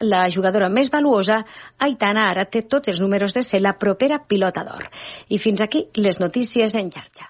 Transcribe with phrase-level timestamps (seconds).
[0.00, 1.42] la jugadora més valuosa,
[1.78, 4.88] Aitana ara té tots els números de ser la propera pilota d'or.
[5.28, 7.28] I fins aquí les notícies en xarxa.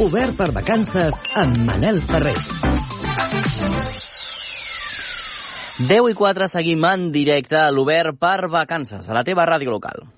[0.00, 2.38] Obert per vacances amb Manel Ferrer.
[5.80, 10.08] 10 i 4 seguim en directe a l'Obert per vacances, a la teva ràdio local.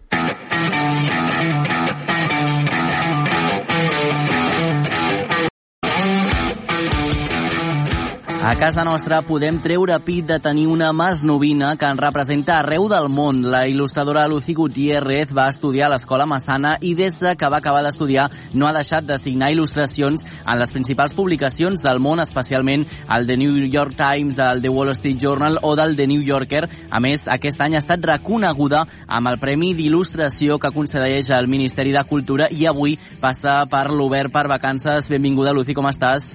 [8.43, 13.07] A casa nostra podem treure pit de tenir una masnovina que ens representa arreu del
[13.07, 13.39] món.
[13.47, 17.85] La il·lustradora Lucy Gutiérrez va estudiar a l'Escola Massana i des de que va acabar
[17.87, 18.27] d'estudiar
[18.59, 22.83] no ha deixat de signar il·lustracions en les principals publicacions del món, especialment
[23.15, 26.67] el The New York Times, el The Wall Street Journal o del The New Yorker.
[26.91, 31.95] A més, aquest any ha estat reconeguda amb el Premi d'Il·lustració que concedeix el Ministeri
[31.95, 35.07] de Cultura i avui passa per l'Obert per Vacances.
[35.15, 36.33] Benvinguda, Lucy, com estàs?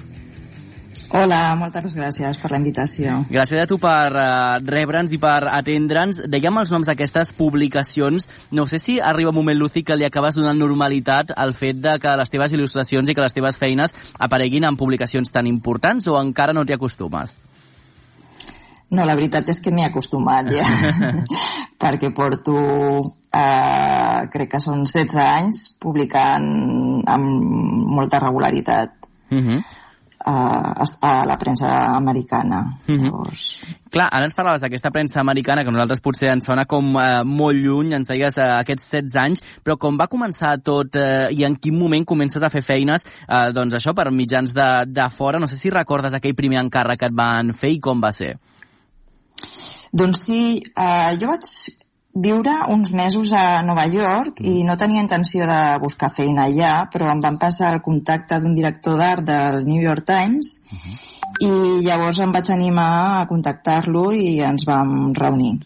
[1.07, 3.21] Hola, moltes gràcies per la invitació.
[3.31, 6.19] Gràcies a tu per uh, rebre'ns i per atendre'ns.
[6.27, 8.25] Dèiem els noms d'aquestes publicacions.
[8.51, 11.95] No sé si arriba un moment, Lucy, que li acabes donant normalitat al fet de
[12.03, 16.19] que les teves il·lustracions i que les teves feines apareguin en publicacions tan importants o
[16.19, 17.37] encara no t'hi acostumes?
[18.91, 20.67] No, la veritat és que m'he acostumat ja,
[21.83, 22.59] perquè porto,
[23.31, 26.47] eh, crec que són 16 anys, publicant
[27.07, 27.51] amb
[27.95, 28.95] molta regularitat.
[29.31, 29.59] Uh -huh
[30.27, 32.79] a, a la premsa americana.
[32.87, 33.03] Mm -hmm.
[33.03, 33.61] Llavors...
[33.89, 37.23] Clar, ara ens parlaves d'aquesta premsa americana, que a nosaltres potser ens sona com eh,
[37.23, 41.43] molt lluny, ens deies eh, aquests 16 anys, però com va començar tot eh, i
[41.43, 45.39] en quin moment comences a fer feines, eh, doncs això, per mitjans de, de fora,
[45.39, 48.37] no sé si recordes aquell primer encàrrec que et van fer i com va ser.
[49.93, 51.43] Doncs sí, eh, jo vaig
[52.17, 57.11] viure uns mesos a Nova York i no tenia intenció de buscar feina allà, però
[57.11, 60.97] em van passar el contacte d'un director d'art del New York Times uh -huh.
[61.47, 65.59] i llavors em vaig animar a contactar-lo i ens vam reunir.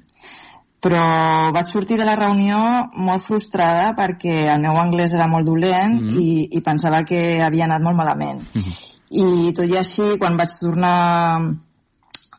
[0.81, 6.01] Però vaig sortir de la reunió molt frustrada perquè el meu anglès era molt dolent
[6.01, 6.21] uh -huh.
[6.21, 8.41] i, i pensava que havia anat molt malament.
[8.55, 8.73] Uh -huh.
[9.11, 11.39] I tot i així, quan vaig tornar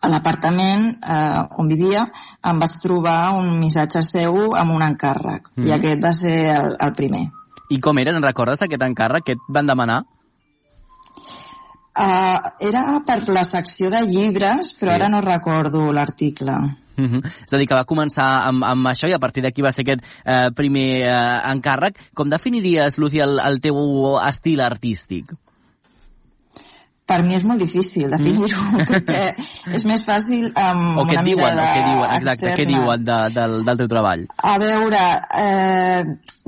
[0.02, 2.06] a l'apartament eh, on vivia
[2.50, 5.62] em vaig trobar un missatge seu amb un encàrrec mm.
[5.62, 5.76] i mhm.
[5.78, 7.28] aquest va ser el, el primer.
[7.70, 8.14] I com era?
[8.16, 9.24] En recordes aquest encàrrec?
[9.24, 10.02] que et van demanar?
[11.92, 14.96] Uh, era per la secció de llibres, però sí.
[14.96, 16.56] ara no recordo l'article.
[16.96, 17.20] Uh mhm.
[17.20, 17.26] -huh.
[17.26, 19.82] És a dir, que va començar amb, amb això i a partir d'aquí va ser
[19.82, 21.96] aquest eh, primer eh, encàrrec.
[22.14, 25.32] Com definiries, Lucy, el, el teu estil artístic?
[27.12, 28.86] Per mi és molt difícil definir-ho, mm.
[28.90, 32.56] perquè és més fàcil amb o una mirada diuen, què diuen, exacte, externa.
[32.60, 34.24] què diuen de, del, del teu treball?
[34.52, 35.02] A veure,
[35.42, 36.00] eh,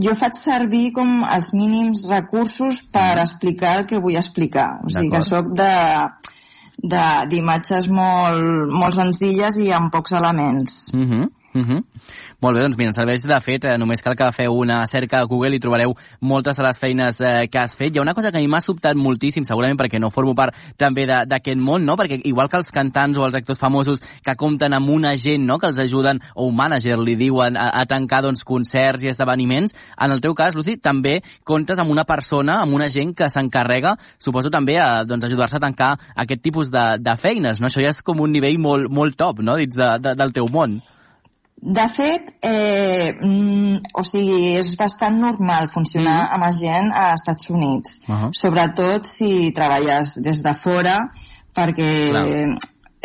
[0.06, 3.26] jo faig servir com els mínims recursos per mm.
[3.26, 4.70] explicar el que vull explicar.
[4.84, 5.72] O sigui que sóc de
[7.30, 10.90] d'imatges molt, molt senzilles i amb pocs elements.
[10.92, 11.30] Mm -hmm.
[11.54, 11.84] Uh -huh.
[12.44, 15.24] Molt bé, doncs mira, serveix de fet, eh, només cal que feu una cerca a
[15.24, 17.94] Google i trobareu moltes de les feines eh, que has fet.
[17.94, 20.52] Hi ha una cosa que a mi m'ha sobtat moltíssim, segurament perquè no formo part
[20.76, 21.96] també d'aquest món, no?
[21.96, 25.56] Perquè igual que els cantants o els actors famosos que compten amb un agent, no?,
[25.56, 29.72] que els ajuden, o un mànager, li diuen, a, a tancar doncs, concerts i esdeveniments,
[29.96, 33.96] en el teu cas, Lucy, també comptes amb una persona, amb un agent que s'encarrega,
[34.20, 37.72] suposo també, a doncs, ajudar-se a tancar aquest tipus de, de feines, no?
[37.72, 40.52] Això ja és com un nivell molt, molt top, no?, dins de, de, del teu
[40.52, 40.82] món.
[41.56, 46.44] De fet, eh, mm, o sigui, és bastant normal funcionar mm -hmm.
[46.44, 48.30] amb gent a Estats Units, uh -huh.
[48.32, 51.10] sobretot si treballes des de fora,
[51.54, 52.58] perquè Clar.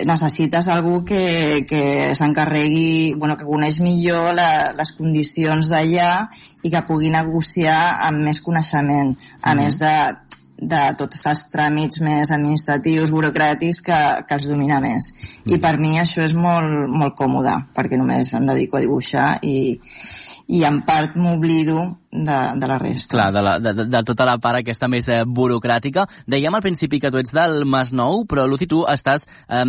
[0.06, 6.28] necessites algú que, que s'encarregui, bueno, que coneix millor la, les condicions d'allà
[6.64, 9.64] i que pugui negociar amb més coneixement, a mm -hmm.
[9.64, 10.18] més de
[10.60, 15.14] de tots els tràmits més administratius, burocràtics que, que els domina més.
[15.46, 15.56] Mm.
[15.56, 19.78] I per mi això és molt, molt còmode, perquè només em dedico a dibuixar i,
[20.50, 23.14] i en part m'oblido de, de la resta.
[23.14, 26.08] Clar, de, la, de, de tota la part aquesta més eh, burocràtica.
[26.28, 29.64] Dèiem al principi que tu ets del Masnou, però Lucy, tu estàs eh,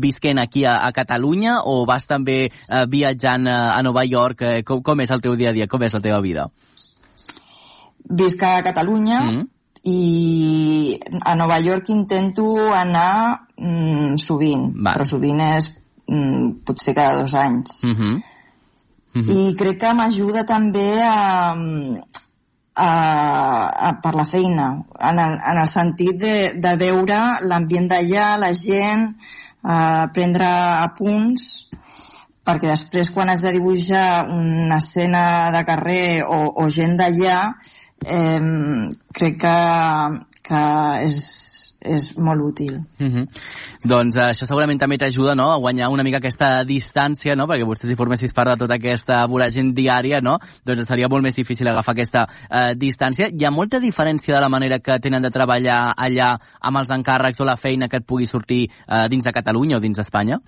[0.00, 4.46] visquent aquí a, a Catalunya o vas també eh, viatjant a, a Nova York?
[4.48, 5.68] Eh, com, com és el teu dia a dia?
[5.68, 6.48] Com és la teva vida?
[8.08, 9.50] Visc a Catalunya, mm
[9.84, 14.94] i a Nova York intento anar mm, sovint, Va.
[14.94, 15.72] però sovint és
[16.06, 17.82] mm, potser cada dos anys.
[17.82, 18.22] Uh -huh.
[19.14, 19.50] Uh -huh.
[19.50, 21.54] I crec que m'ajuda també a,
[22.74, 22.88] a,
[23.88, 28.52] a, per la feina, en el, en el sentit de, de veure l'ambient d'allà, la
[28.54, 29.16] gent,
[29.62, 30.46] a prendre
[30.82, 31.70] apunts,
[32.44, 37.54] perquè després quan has de dibuixar una escena de carrer o, o gent d'allà
[38.04, 38.40] eh,
[39.14, 39.56] crec que,
[40.42, 40.62] que
[41.04, 41.18] és,
[41.82, 42.78] és molt útil.
[43.00, 43.26] Uh -huh.
[43.84, 45.50] Doncs això segurament també t'ajuda no?
[45.50, 47.46] a guanyar una mica aquesta distància, no?
[47.46, 50.38] perquè vostè si formessis part de tota aquesta voràgin diària, no?
[50.64, 53.28] doncs seria molt més difícil agafar aquesta uh, distància.
[53.32, 57.40] Hi ha molta diferència de la manera que tenen de treballar allà amb els encàrrecs
[57.40, 60.38] o la feina que et pugui sortir uh, dins de Catalunya o dins d'Espanya?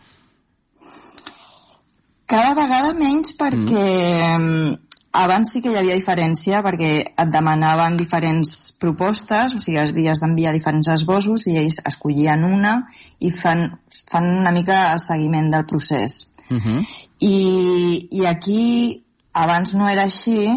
[2.26, 4.83] Cada vegada menys perquè mm
[5.14, 10.52] abans sí que hi havia diferència perquè et demanaven diferents propostes, o sigui, havies d'enviar
[10.56, 12.75] diferents esbossos i ells escollien una
[13.20, 13.69] i fan,
[14.11, 16.31] fan una mica el seguiment del procés.
[16.50, 16.87] Uh -huh.
[17.20, 20.50] I, I aquí abans no era així,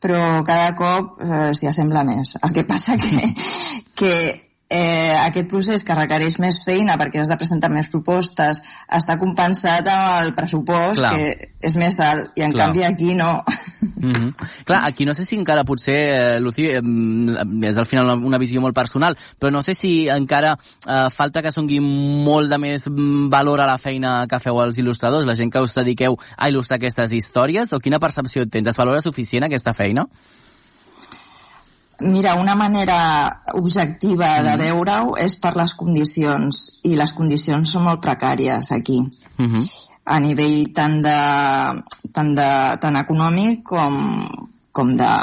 [0.00, 2.36] però cada cop eh, s'hi assembla més.
[2.42, 3.34] El que passa que,
[3.94, 8.62] que eh, aquest procés que requereix més feina perquè has de presentar més propostes
[8.98, 11.12] està compensat amb el pressupost Clar.
[11.14, 12.66] que és més alt i en Clar.
[12.66, 13.44] canvi aquí no.
[14.04, 14.64] Mm -hmm.
[14.64, 16.80] Clar, aquí no sé si encara potser, eh, Lucy, eh,
[17.62, 21.42] és al final una, una visió molt personal, però no sé si encara eh, falta
[21.42, 22.82] que songui molt de més
[23.30, 26.76] valor a la feina que feu els il·lustradors, la gent que us dediqueu a il·lustrar
[26.76, 28.68] aquestes històries, o quina percepció tens?
[28.68, 30.06] Es valora suficient aquesta feina?
[32.00, 34.44] Mira, una manera objectiva mm.
[34.46, 39.00] de veure-ho és per les condicions, i les condicions són molt precàries aquí.
[39.38, 39.68] Mm -hmm.
[40.04, 41.20] A nivell tant, de,
[42.12, 42.50] tant, de,
[42.80, 44.26] tant econòmic com,
[44.74, 45.14] com de,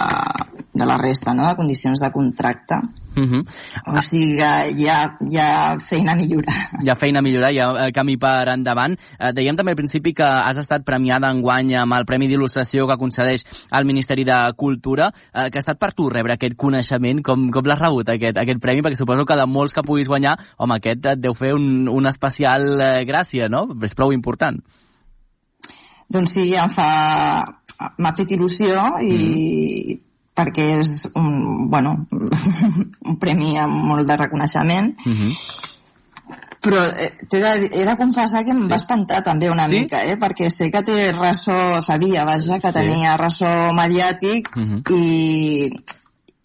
[0.74, 1.50] de la resta, no?
[1.50, 2.80] de condicions de contracte.
[3.12, 3.44] Uh -huh.
[3.92, 6.56] O sigui que hi ha, hi ha feina a millorar.
[6.82, 8.96] Hi ha feina a millorar, hi ha eh, camí per endavant.
[9.20, 12.88] Eh, dèiem també al principi que has estat premiada en guany amb el Premi d'Il·lustració
[12.88, 17.22] que concedeix el Ministeri de Cultura, eh, que ha estat per tu rebre aquest coneixement.
[17.22, 18.82] Com, com l'has rebut, aquest, aquest premi?
[18.82, 22.10] Perquè suposo que de molts que puguis guanyar, home, aquest et deu fer un, una
[22.10, 23.68] especial eh, gràcia, no?
[23.84, 24.58] És prou important.
[26.12, 27.61] Doncs sí, em fa...
[27.98, 30.08] m'ha fet il·lusió i mm
[30.42, 31.96] perquè és un, bueno,
[33.10, 35.32] un premi amb molt de reconeixement uh -huh.
[36.62, 38.70] però eh, de, he de confessar que em sí.
[38.70, 39.80] va espantar també una sí?
[39.80, 40.18] mica, eh?
[40.18, 42.74] perquè sé que té ressò, sabia, vaja, que sí.
[42.74, 44.82] tenia ressò mediàtic uh -huh.
[44.96, 45.72] i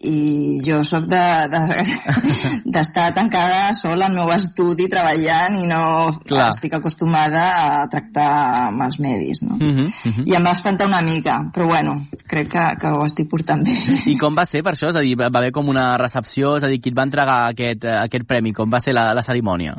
[0.06, 2.84] i jo sóc d'estar de, de,
[3.18, 5.80] tancada sola al meu estudi treballant i no
[6.26, 6.48] Clar.
[6.52, 8.28] estic acostumada a tractar
[8.68, 9.56] amb els medis no?
[9.56, 10.26] Uh -huh, uh -huh.
[10.26, 13.74] i em va espantar una mica però bueno, crec que, que ho estic portant bé
[14.06, 14.88] i com va ser per això?
[14.88, 17.48] És a dir, va haver com una recepció és a dir, qui et va entregar
[17.50, 18.52] aquest, aquest premi?
[18.52, 19.74] Com va ser la, la cerimònia?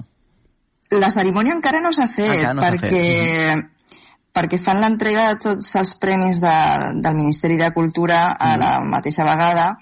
[0.91, 3.55] La cerimònia encara no s'ha fet encara no perquè fet.
[3.55, 3.77] Uh -huh
[4.37, 6.57] perquè fan l'entrega de tots els premis de,
[7.01, 9.77] del Ministeri de Cultura a la mateixa vegada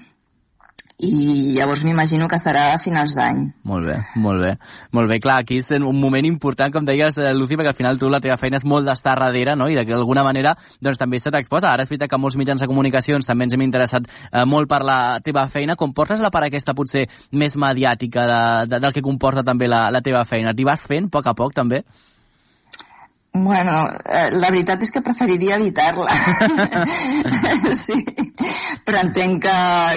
[0.98, 3.42] i llavors m'imagino que estarà a finals d'any.
[3.68, 4.52] Molt bé, molt bé.
[4.96, 8.00] Molt bé, clar, aquí és un moment important, com deies, eh, Lucy, perquè al final
[8.00, 11.32] tu la teva feina és molt d'estar darrere, no?, i d'alguna manera doncs, també se
[11.32, 11.74] t'exposa.
[11.74, 14.84] Ara és veritat que molts mitjans de comunicacions també ens hem interessat eh, molt per
[14.88, 15.76] la teva feina.
[15.76, 18.42] Com portes la part aquesta potser més mediàtica de,
[18.72, 20.56] de, del que comporta també la, la teva feina?
[20.56, 21.84] T'hi vas fent a poc a poc també?
[23.36, 26.14] Bueno, eh, la veritat és que preferiria evitar-la.
[27.86, 27.98] sí,
[28.88, 29.56] però entenc que,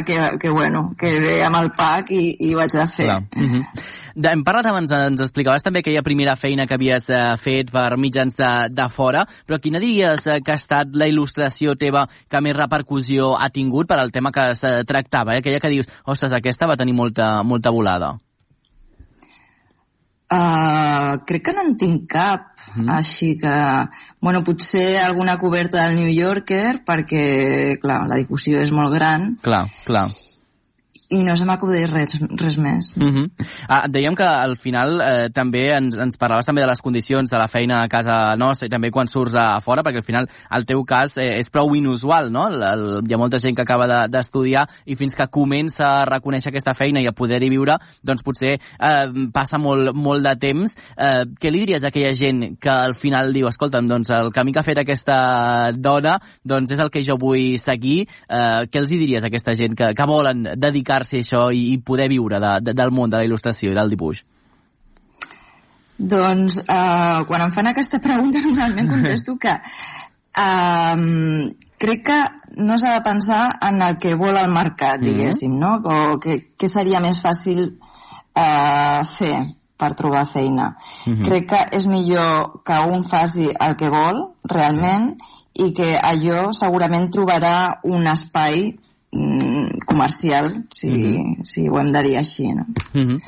[0.09, 3.07] que, que, bueno, que ve amb el pack i, i ho haig de fer.
[3.07, 3.23] Clar.
[3.31, 3.63] -huh.
[4.15, 7.97] de, hem parlat abans, ens explicaves també aquella primera feina que havies eh, fet per
[7.97, 12.41] mitjans de, de fora, però quina diries eh, que ha estat la il·lustració teva que
[12.41, 15.35] més repercussió ha tingut per al tema que es eh, tractava?
[15.35, 15.39] Eh?
[15.39, 18.19] Aquella que dius, ostres, aquesta va tenir molta, molta volada.
[20.29, 22.89] Uh, crec que no en tinc cap, mm.
[22.99, 23.57] així que,
[24.21, 27.27] bueno, potser alguna coberta del New Yorker, perquè,
[27.81, 29.31] clar, la difusió és molt gran.
[29.45, 30.09] Clar, clar
[31.09, 32.93] i no se m'acudeix res, res més.
[32.97, 33.31] Uh -huh.
[33.69, 37.39] ah, dèiem que al final eh, també ens, ens parlaves també de les condicions de
[37.39, 40.29] la feina a casa nostra i també quan surts a, a fora, perquè al final
[40.51, 42.49] el teu cas eh, és prou inusual, no?
[42.49, 46.05] El, el, hi ha molta gent que acaba d'estudiar de, i fins que comença a
[46.05, 50.75] reconèixer aquesta feina i a poder-hi viure, doncs potser eh, passa molt, molt de temps.
[50.97, 54.53] Eh, què li diries a aquella gent que al final diu, escolta'm, doncs el camí
[54.53, 58.07] que ha fet aquesta dona doncs és el que jo vull seguir?
[58.29, 61.75] Eh, què els diries a aquesta gent que, que volen dedicar dedicar-se a això i,
[61.75, 64.25] i poder viure de, de, del món de la il·lustració i del dibuix?
[65.99, 69.55] Doncs uh, quan em fan aquesta pregunta normalment contesto que
[70.39, 70.97] uh,
[71.79, 72.19] crec que
[72.59, 75.07] no s'ha de pensar en el que vol el mercat, mhm.
[75.07, 75.79] diguéssim, no?
[75.83, 79.37] O que, que seria més fàcil uh, fer
[79.79, 80.75] per trobar feina.
[81.07, 81.25] Mm -hmm.
[81.25, 85.15] Crec que és millor que un faci el que vol, realment,
[85.55, 88.75] i que allò segurament trobarà un espai
[89.13, 91.45] mm, comercial, si, mm -hmm.
[91.45, 92.53] si ho hem de dir així.
[92.55, 92.67] No?
[92.95, 93.21] Mm -hmm.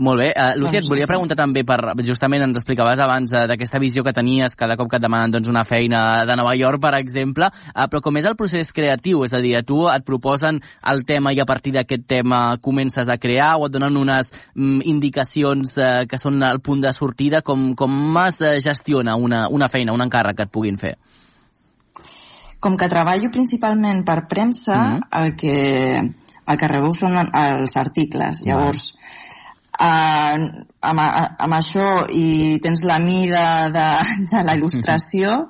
[0.00, 0.32] Molt bé.
[0.32, 1.10] Uh, Lucía, et Doncs volia sí.
[1.10, 1.76] preguntar també per,
[2.06, 5.50] justament ens explicaves abans uh, d'aquesta visió que tenies cada cop que et demanen doncs,
[5.50, 9.24] una feina de Nova York, per exemple, uh, però com és el procés creatiu?
[9.26, 10.62] És a dir, a tu et proposen
[10.92, 14.80] el tema i a partir d'aquest tema comences a crear o et donen unes mm,
[14.88, 17.42] indicacions uh, que són el punt de sortida?
[17.42, 17.92] Com, com
[18.24, 20.96] es uh, gestiona una, una feina, un encàrrec que et puguin fer?
[22.60, 25.00] Com que treballo principalment per premsa, Mhm.
[25.22, 26.14] el que
[26.50, 28.40] el que rebeu són els articles.
[28.44, 28.96] Llavors,
[29.78, 30.38] eh,
[30.82, 31.00] amb,
[31.38, 33.86] amb això i tens la mida de,
[34.32, 35.46] de la il·lustració,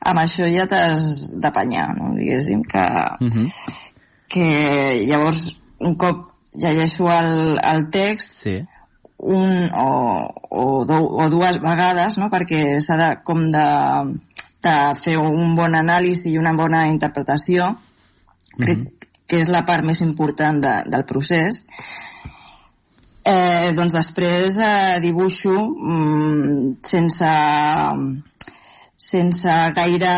[0.00, 2.14] amb això ja t'has d'apanyar, no?
[2.16, 2.82] diguéssim, que,
[3.20, 3.52] Uh -huh.
[4.28, 8.66] que llavors un cop llegeixo el, el text Sí.
[9.18, 12.28] un o, o, do, o dues vegades, no?
[12.28, 14.20] perquè s'ha de, com de,
[14.62, 17.72] de fer un bon anàlisi i una bona interpretació,
[18.58, 21.64] crec que és la part més important de, del procés.
[23.20, 27.30] Eh, doncs després eh, dibuixo mm, sense,
[29.10, 30.14] sense gaire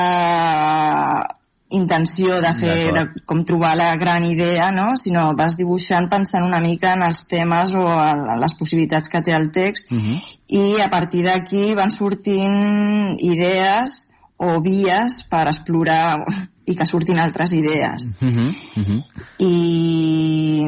[1.72, 4.92] intenció de fer, de com trobar la gran idea, no?
[5.00, 9.36] sinó vas dibuixant pensant una mica en els temes o en les possibilitats que té
[9.36, 10.18] el text Uh -huh.
[10.48, 14.11] i a partir d'aquí van sortint idees
[14.42, 16.18] o vies per explorar
[16.66, 18.16] i que surtin altres idees.
[18.20, 18.50] Uh -huh.
[18.76, 19.00] Uh -huh.
[19.38, 20.62] I,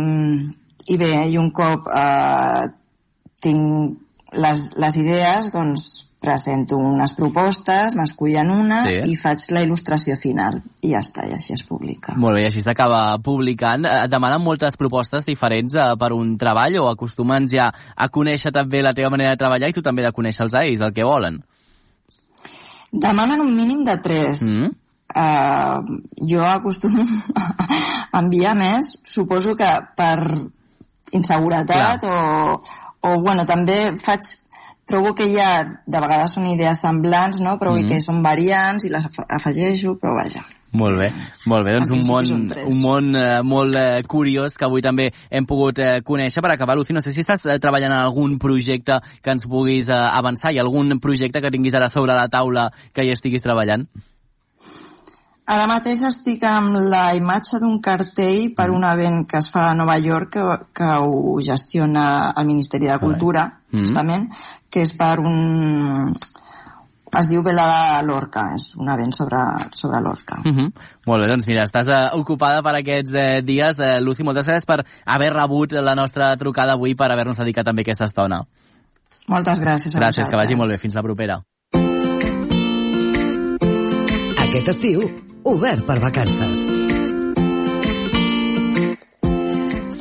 [0.86, 2.64] i bé, i un cop eh,
[3.42, 3.98] tinc
[4.32, 9.12] les, les idees, doncs presento unes propostes, m'escullen una Sí.
[9.12, 10.62] i faig la il·lustració final.
[10.80, 12.14] I ja està, i així es publica.
[12.16, 13.84] Molt bé, i així s'acaba publicant.
[13.84, 18.52] Eh, Et demanen moltes propostes diferents eh, per un treball o acostumen ja a conèixer
[18.52, 21.04] també la teva manera de treballar i tu també de conèixer-los a ells, el que
[21.04, 21.44] volen.
[22.94, 24.42] Demanen un mínim de tres.
[24.42, 24.72] Mm -hmm.
[25.14, 27.02] Uh, jo acostumo
[28.12, 30.18] a enviar més, suposo que per
[31.12, 32.62] inseguretat o,
[33.00, 34.20] o bueno, també faig
[34.86, 37.58] trobo que hi ha, de vegades són idees semblants, no?
[37.58, 37.78] però mm.
[37.78, 37.88] -hmm.
[37.88, 40.44] que són variants i les afe- afegeixo, però vaja.
[40.74, 41.08] Molt bé,
[41.46, 41.76] molt bé.
[41.78, 42.30] Doncs En un món,
[42.66, 46.42] un món eh, molt eh, curiós que avui també hem pogut eh, conèixer.
[46.42, 49.88] Per acabar, Luci, no sé si estàs eh, treballant en algun projecte que ens puguis
[49.88, 50.50] eh, avançar.
[50.50, 53.86] Ha algun projecte que tinguis ara sobre la taula que hi estiguis treballant?
[55.44, 59.74] Ara mateix estic amb la imatge d'un cartell per un event que es fa a
[59.76, 63.80] Nova York que, que ho gestiona el Ministeri de Cultura, Mhm.
[63.80, 64.30] justament,
[64.70, 66.14] que és per un...
[67.18, 69.40] es diu Velada Lorca, és un event sobre,
[69.72, 70.40] sobre Lorca.
[70.44, 70.68] Uh -huh.
[71.06, 73.78] Molt bé, doncs mira, estàs eh, ocupada per aquests eh, dies.
[73.78, 77.82] Eh, Luci, moltes gràcies per haver rebut la nostra trucada avui, per haver-nos dedicat també
[77.82, 78.44] aquesta estona.
[79.28, 80.58] Moltes gràcies a Gràcies, que vagi vosaltres.
[80.58, 80.78] molt bé.
[80.78, 81.42] Fins la propera.
[84.36, 85.00] Aquest estiu,
[85.44, 86.73] obert per vacances.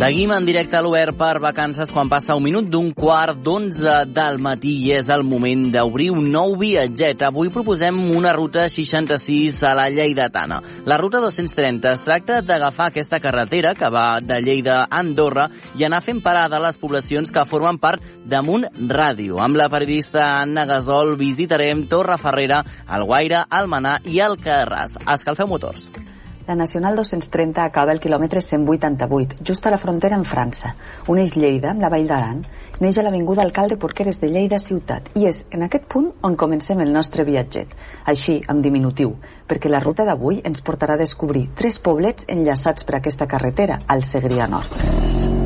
[0.03, 4.36] Seguim en directe a l'Obert per vacances quan passa un minut d'un quart d'onze del
[4.43, 7.24] matí i és el moment d'obrir un nou viatget.
[7.24, 10.60] Avui proposem una ruta 66 a la Lleidatana.
[10.83, 15.48] La ruta 230 es tracta d'agafar aquesta carretera que va de Lleida a Andorra
[15.79, 19.39] i anar fent parada a les poblacions que formen part d'Amunt Ràdio.
[19.39, 25.00] Amb la periodista Anna Gasol visitarem Torre Ferrera, Alguaire, Almenar i Alcarràs.
[25.07, 26.02] Escalfeu motors.
[26.45, 30.73] La Nacional 230 acaba el quilòmetre 188, just a la frontera amb França.
[31.07, 32.41] Uneix Lleida amb la Vall d'Aran,
[32.83, 36.83] neix a l'Avinguda Alcalde Porqueres de Lleida ciutat i és en aquest punt on comencem
[36.83, 37.71] el nostre viatget,
[38.03, 39.15] així, amb diminutiu,
[39.47, 44.03] perquè la ruta d'avui ens portarà a descobrir tres poblets enllaçats per aquesta carretera al
[44.03, 45.42] Segrià Nord.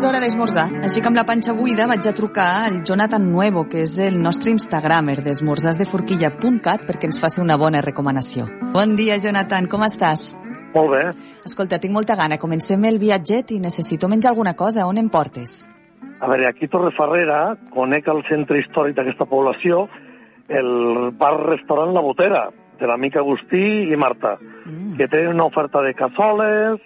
[0.00, 3.66] És hora d'esmorzar, així que amb la panxa buida vaig a trucar al Jonathan Nuevo,
[3.68, 8.46] que és el nostre instagramer d'esmorzasdeforquilla.cat perquè ens faci una bona recomanació.
[8.72, 10.30] Bon dia, Jonathan, com estàs?
[10.72, 11.02] Molt bé.
[11.44, 12.38] Escolta, tinc molta gana.
[12.40, 14.86] Comencem el viatget i necessito menjar alguna cosa.
[14.88, 15.66] On em portes?
[16.16, 19.82] A veure, aquí a Torreferrera conec el centre històric d'aquesta població
[20.48, 22.46] el bar-restaurant La Botera,
[22.80, 24.96] de l'amic Agustí i Marta, Mm.
[24.96, 26.80] que té una oferta de cassoles,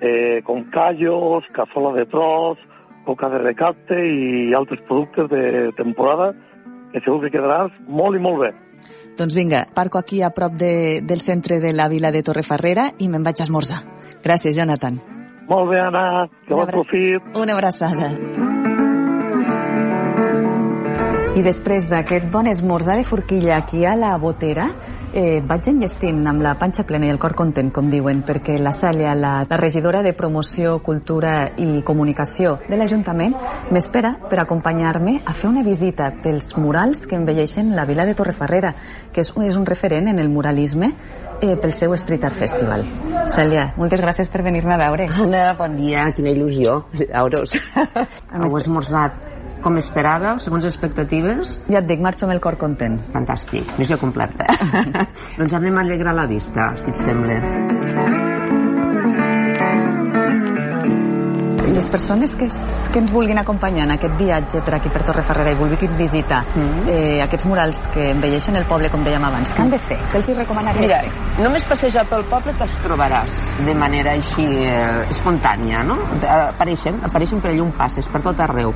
[0.00, 2.58] eh, com callos, cassola de tros,
[3.04, 6.32] coca de recapte i altres productes de temporada
[6.92, 8.50] que segur que quedaràs molt i molt bé.
[9.18, 13.08] Doncs vinga, parco aquí a prop de, del centre de la vila de Torrefarrera i
[13.10, 13.80] me'n vaig a esmorzar.
[14.22, 15.00] Gràcies, Jonathan.
[15.48, 17.32] Molt bé, Anna, que Una bon profit.
[17.40, 18.12] Una abraçada.
[21.38, 24.68] I després d'aquest bon esmorzar de forquilla aquí a la botera,
[25.18, 28.70] eh, vaig enllestint amb la panxa plena i el cor content, com diuen, perquè la
[28.72, 33.34] Sàlia, la, la regidora de Promoció, Cultura i Comunicació de l'Ajuntament,
[33.74, 38.74] m'espera per acompanyar-me a fer una visita pels murals que embelleixen la vila de Torrefarrera,
[39.12, 40.92] que és, un- és un referent en el muralisme
[41.42, 42.86] eh, pel seu Street Art Festival.
[43.34, 45.08] Cèlia, moltes gràcies per venir-me a veure.
[45.10, 46.84] Anna, bon dia, quina il·lusió.
[46.94, 47.52] Veure's.
[47.76, 49.27] Heu esmorzat
[49.64, 51.56] com esperàveu, segons expectatives?
[51.70, 52.98] Ja et dic, marxo amb el cor content.
[53.14, 54.46] Fantàstic, missió completa.
[55.40, 58.17] doncs anem a alegrar la vista, si et sembla.
[61.74, 62.48] Les persones que,
[62.92, 66.88] que ens vulguin acompanyar en aquest viatge per aquí per Torreferrera i vulguin visitar mm
[66.88, 69.98] eh, aquests murals que embelleixen el poble, com dèiem abans, què han de fer?
[70.10, 70.84] Què els hi recomanaries?
[70.86, 75.98] Mira, només passejar pel poble te'ls trobaràs de manera així eh, espontània, no?
[76.38, 78.72] Apareixen, apareixen per allà un passes, per tot arreu.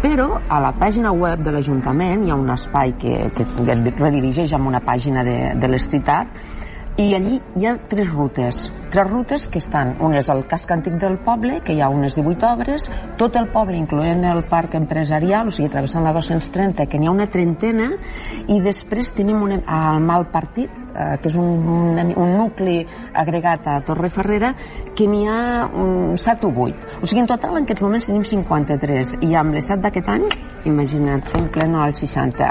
[0.00, 4.54] Però a la pàgina web de l'Ajuntament hi ha un espai que, que et redirigeix
[4.54, 9.48] a una pàgina de, de l'Street Art i allí hi ha tres rutes tres rutes
[9.48, 12.88] que estan, una és el casc antic del poble, que hi ha unes 18 obres,
[13.20, 17.14] tot el poble, incloent el parc empresarial, o sigui, travessant la 230, que n'hi ha
[17.14, 17.90] una trentena,
[18.50, 22.80] i després tenim un, el mal partit, eh, que és un, un, un nucli
[23.14, 24.52] agregat a Torre Ferrera,
[24.96, 27.00] que n'hi ha um, 7 o 8.
[27.00, 30.26] O sigui, en total, en aquests moments tenim 53, i amb les 7 d'aquest any,
[30.68, 32.50] imagina't, un pleno al 60.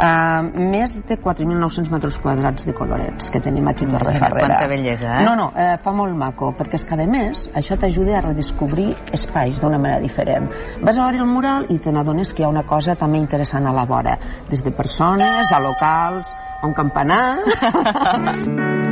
[0.00, 4.46] Uh, més de 4.900 metres quadrats de colorets que tenim aquí a Torre Ferrera.
[4.46, 5.26] Quanta bellesa, eh?
[5.26, 8.90] No, no, eh, fa molt maco, perquè és que a més això t'ajuda a redescobrir
[9.16, 10.50] espais d'una manera diferent.
[10.84, 13.66] Vas a veure el mural i te n'adones que hi ha una cosa també interessant
[13.66, 14.18] a la vora,
[14.50, 17.24] des de persones, a locals, a un campanar...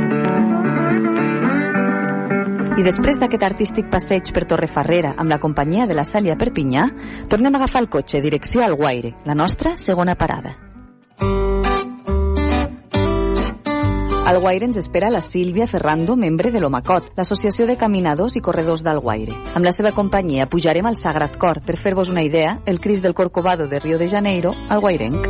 [2.79, 6.85] I després d'aquest artístic passeig per Torrefarrera amb la companyia de la Sàlia Perpinyà,
[7.27, 10.55] tornem a agafar el cotxe direcció al Guaire, la nostra segona parada.
[14.25, 18.83] Al Guaire ens espera la Sílvia Ferrando, membre de l'Omacot, l'associació de caminadors i corredors
[18.85, 19.33] del Guaire.
[19.55, 21.61] Amb la seva companyia pujarem al Sagrat Cor.
[21.65, 25.25] Per fer-vos una idea, el Cris del Corcovado de Rio de Janeiro al Guairenc.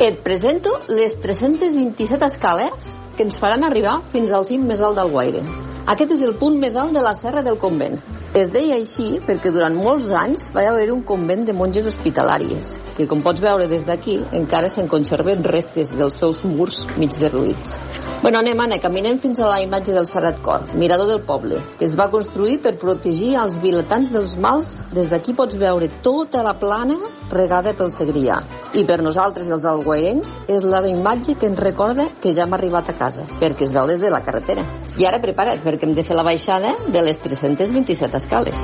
[0.00, 5.12] Et presento les 327 escales que ens faran arribar fins al cim més alt del
[5.12, 5.44] Guaire.
[5.86, 8.00] Aquest és el punt més alt de la serra del convent.
[8.34, 13.06] Es deia així perquè durant molts anys va haver un convent de monges hospitalàries, que
[13.06, 17.78] com pots veure des d'aquí encara se'n conserven restes dels seus murs mig derruïts.
[18.24, 21.86] Bueno, anem, anem, caminem fins a la imatge del Sarat Cor, mirador del poble, que
[21.86, 24.70] es va construir per protegir els vilatans dels mals.
[24.96, 26.96] Des d'aquí pots veure tota la plana
[27.30, 28.40] regada pel Segrià.
[28.74, 32.90] I per nosaltres, els alguairencs, és la imatge que ens recorda que ja hem arribat
[32.90, 34.64] a casa, perquè es veu des de la carretera.
[34.96, 38.58] I ara prepara't, perquè hem de fer la baixada de les 327 escales.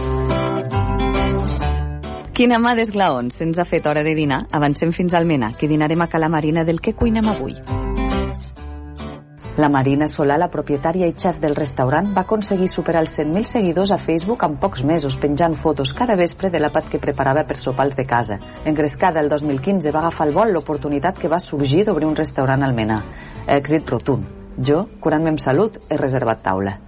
[2.40, 4.46] Quina mà d'esglaons se'ns ha fet hora de dinar.
[4.56, 7.58] Avancem fins al Mena, que dinarem a Cala Marina del que cuinem avui.
[9.60, 13.92] La Marina Solà, la propietària i xef del restaurant, va aconseguir superar els 100.000 seguidors
[13.92, 17.98] a Facebook en pocs mesos, penjant fotos cada vespre de l'àpat que preparava per sopars
[17.98, 18.40] de casa.
[18.64, 22.72] Engrescada el 2015 va agafar el vol l'oportunitat que va sorgir d'obrir un restaurant al
[22.72, 23.02] Menà.
[23.60, 24.24] Èxit rotund.
[24.56, 26.80] Jo, curant-me amb salut, he reservat taula.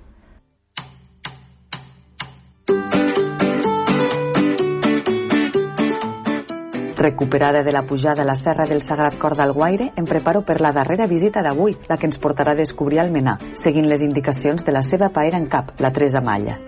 [7.03, 10.61] Recuperada de la pujada a la Serra del Sagrat Cor del Guaire, em preparo per
[10.62, 14.77] la darrera visita d'avui, la que ens portarà a descobrir Almenar, seguint les indicacions de
[14.79, 16.61] la seva paera en cap, la Teresa Malla.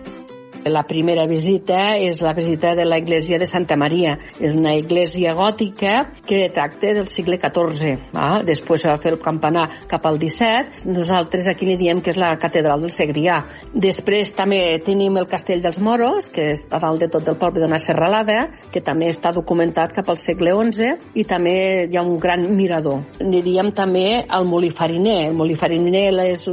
[0.64, 4.16] La primera visita és la visita de la de Santa Maria.
[4.40, 7.98] És una iglesia gòtica que tracta del segle XIV.
[8.14, 8.40] Va?
[8.42, 10.88] Després se va fer el campanar cap al XVII.
[10.88, 13.42] Nosaltres aquí li diem que és la catedral del Segrià.
[13.74, 17.78] Després també tenim el castell dels Moros, que està dalt de tot el poble d'una
[17.78, 21.56] serralada, que també està documentat cap al segle XI, i també
[21.90, 23.02] hi ha un gran mirador.
[23.20, 25.28] Aniríem també al molí fariner.
[25.28, 26.48] El molí fariner, les,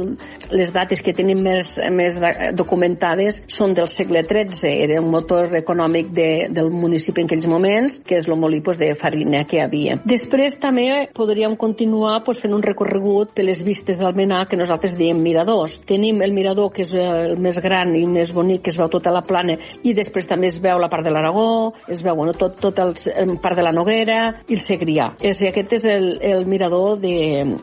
[0.52, 2.20] les dates que tenim més, més
[2.52, 7.46] documentades són del segle segle XIII era un motor econòmic de, del municipi en aquells
[7.46, 9.98] moments, que és el molí pues, de farina que havia.
[10.04, 15.20] Després també podríem continuar pues, fent un recorregut per les vistes d'Almenar que nosaltres diem
[15.22, 15.78] miradors.
[15.86, 19.12] Tenim el mirador que és el més gran i més bonic, que es veu tota
[19.14, 22.58] la plana, i després també es veu la part de l'Aragó, es veu bueno, tot,
[22.60, 25.12] tot el, el part de la Noguera i el Segrià.
[25.22, 27.14] És, aquest és el, el mirador de,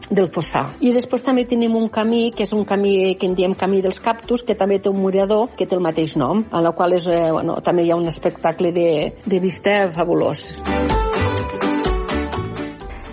[0.09, 0.69] del Fossà.
[0.79, 3.99] I després també tenim un camí, que és un camí que en diem camí dels
[4.03, 6.93] cactus, que també té un mirador que té el mateix nom nom, a la qual
[6.93, 8.89] és, eh, bueno, també hi ha un espectacle de,
[9.25, 10.45] de vista fabulós.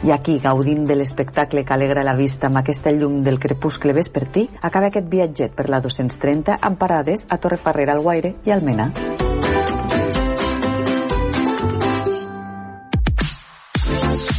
[0.07, 4.45] I aquí, gaudint de l'espectacle que alegra la vista amb aquesta llum del crepuscle vespertí,
[4.63, 8.93] acaba aquest viatget per la 230 amb parades a Torrefarrera, al Guaire i al Mena.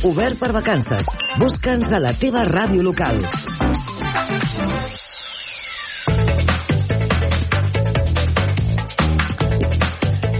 [0.08, 1.10] Obert per vacances.
[1.42, 3.20] Busca'ns a la teva ràdio local.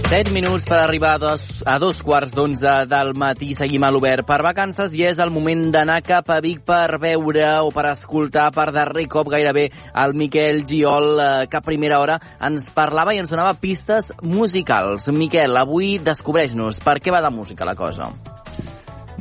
[0.08, 3.50] 7 minuts per arribar a dos, a dos quarts d'onze del matí.
[3.52, 7.50] Seguim a l'Obert per vacances i és el moment d'anar cap a Vic per veure
[7.60, 12.16] o per escoltar per darrer cop gairebé el Miquel Giol, eh, que a primera hora
[12.40, 15.12] ens parlava i ens donava pistes musicals.
[15.12, 18.08] Miquel, avui descobreix-nos per què va de música la cosa.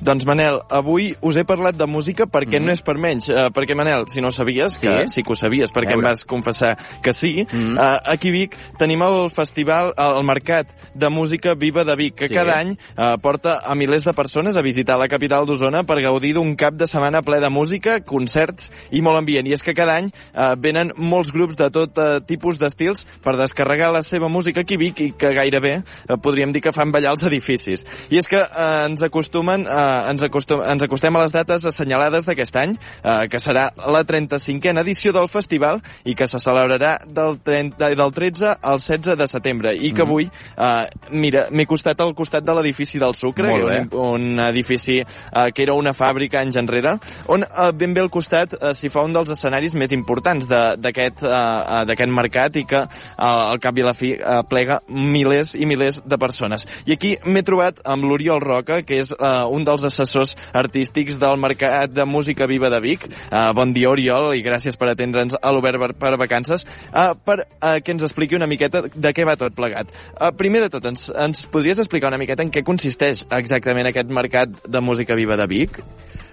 [0.07, 2.65] Doncs Manel, avui us he parlat de música perquè mm -hmm.
[2.65, 3.27] no és per menys.
[3.27, 6.23] Uh, perquè Manel, si no sabies, que sí, sí que ho sabies perquè em vas
[6.23, 7.75] confessar que sí, mm -hmm.
[7.75, 12.27] uh, aquí a Vic tenim el festival, el mercat de música Viva de Vic, que
[12.27, 12.33] sí.
[12.33, 16.33] cada any uh, porta a milers de persones a visitar la capital d'Osona per gaudir
[16.33, 19.47] d'un cap de setmana ple de música, concerts i molt ambient.
[19.47, 23.35] I és que cada any uh, venen molts grups de tot uh, tipus d'estils per
[23.35, 26.91] descarregar la seva música aquí a Vic i que gairebé uh, podríem dir que fan
[26.91, 27.85] ballar els edificis.
[28.09, 31.65] I és que uh, ens acostumen a eh, ens, acostum, ens acostem a les dates
[31.65, 36.97] assenyalades d'aquest any, eh, que serà la 35a edició del festival i que se celebrarà
[37.05, 40.09] del, 30, del 13 al 16 de setembre i que mm -hmm.
[40.09, 44.99] avui, eh, mira, m'he costat al costat de l'edifici del Sucre, que un, un edifici
[44.99, 48.89] eh, que era una fàbrica anys enrere, on eh, ben bé al costat eh, s'hi
[48.89, 53.77] fa un dels escenaris més importants d'aquest eh, d'aquest mercat i que eh, al cap
[53.77, 56.65] i la fi eh, plega milers i milers de persones.
[56.85, 61.39] I aquí m'he trobat amb l'Oriol Roca, que és eh, un dels assessors artístics del
[61.41, 63.07] Mercat de Música Viva de Vic.
[63.07, 67.77] Uh, bon dia, Oriol, i gràcies per atendre'ns a l'Obert per, Vacances, uh, per uh,
[67.83, 69.91] que ens expliqui una miqueta de què va tot plegat.
[70.13, 74.13] Uh, primer de tot, ens, ens podries explicar una miqueta en què consisteix exactament aquest
[74.13, 75.81] Mercat de Música Viva de Vic?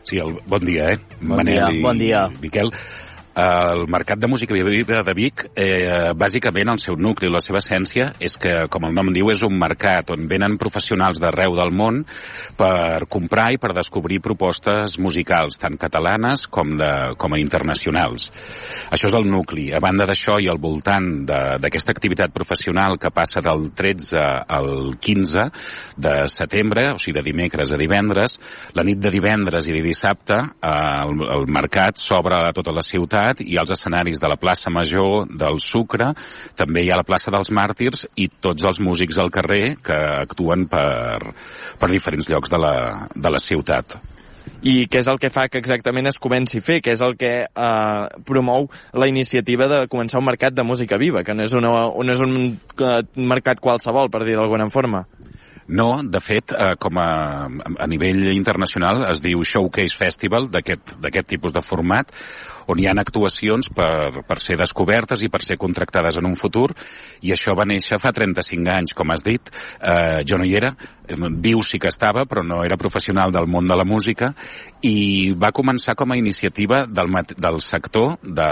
[0.05, 1.01] Sí, el, bon dia, eh?
[1.21, 2.27] Bon Manel dia, i, bon dia.
[2.43, 2.73] Miquel.
[3.35, 8.13] El Mercat de Música Viva de Vic, eh, bàsicament el seu nucli, la seva essència,
[8.23, 12.05] és que, com el nom diu, és un mercat on venen professionals d'arreu del món
[12.55, 18.29] per comprar i per descobrir propostes musicals, tant catalanes com, de, com a internacionals.
[18.95, 19.73] Això és el nucli.
[19.75, 25.49] A banda d'això i al voltant d'aquesta activitat professional que passa del 13 al 15
[25.99, 28.39] de setembre, o sigui, de dimecres a divendres,
[28.79, 32.87] la nit de divendres i de dissabte eh, el, el mercat s'obre a tota la
[32.87, 36.13] ciutat ciutat i als escenaris de la plaça Major, del Sucre,
[36.57, 40.67] també hi ha la plaça dels Màrtirs i tots els músics al carrer que actuen
[40.69, 41.33] per,
[41.79, 44.01] per diferents llocs de la, de la ciutat
[44.65, 47.17] i què és el que fa que exactament es comenci a fer, què és el
[47.21, 51.53] que eh, promou la iniciativa de començar un mercat de música viva, que no és,
[51.53, 52.35] una, no és un
[52.81, 55.05] uh, mercat qualsevol, per dir d'alguna forma.
[55.69, 61.55] No, de fet, eh, com a, a nivell internacional es diu Showcase Festival d'aquest tipus
[61.57, 62.13] de format,
[62.69, 66.71] on hi ha actuacions per, per ser descobertes i per ser contractades en un futur,
[67.25, 69.53] i això va néixer fa 35 anys, com has dit.
[69.81, 70.75] Eh, jo no hi era,
[71.07, 74.33] viu sí que estava, però no era professional del món de la música,
[74.85, 78.49] i va començar com a iniciativa del, del sector, de,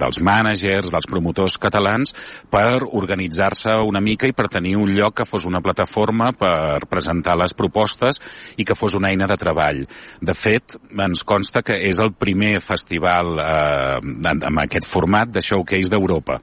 [0.00, 2.14] dels mànagers, dels promotors catalans,
[2.50, 7.36] per organitzar-se una mica i per tenir un lloc que fos una plataforma per presentar
[7.40, 8.20] les propostes
[8.56, 9.84] i que fos una eina de treball.
[10.20, 15.90] De fet, ens consta que és el primer festival eh, amb aquest format de showcase
[15.90, 16.40] d'Europa.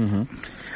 [0.00, 0.26] Uh -huh.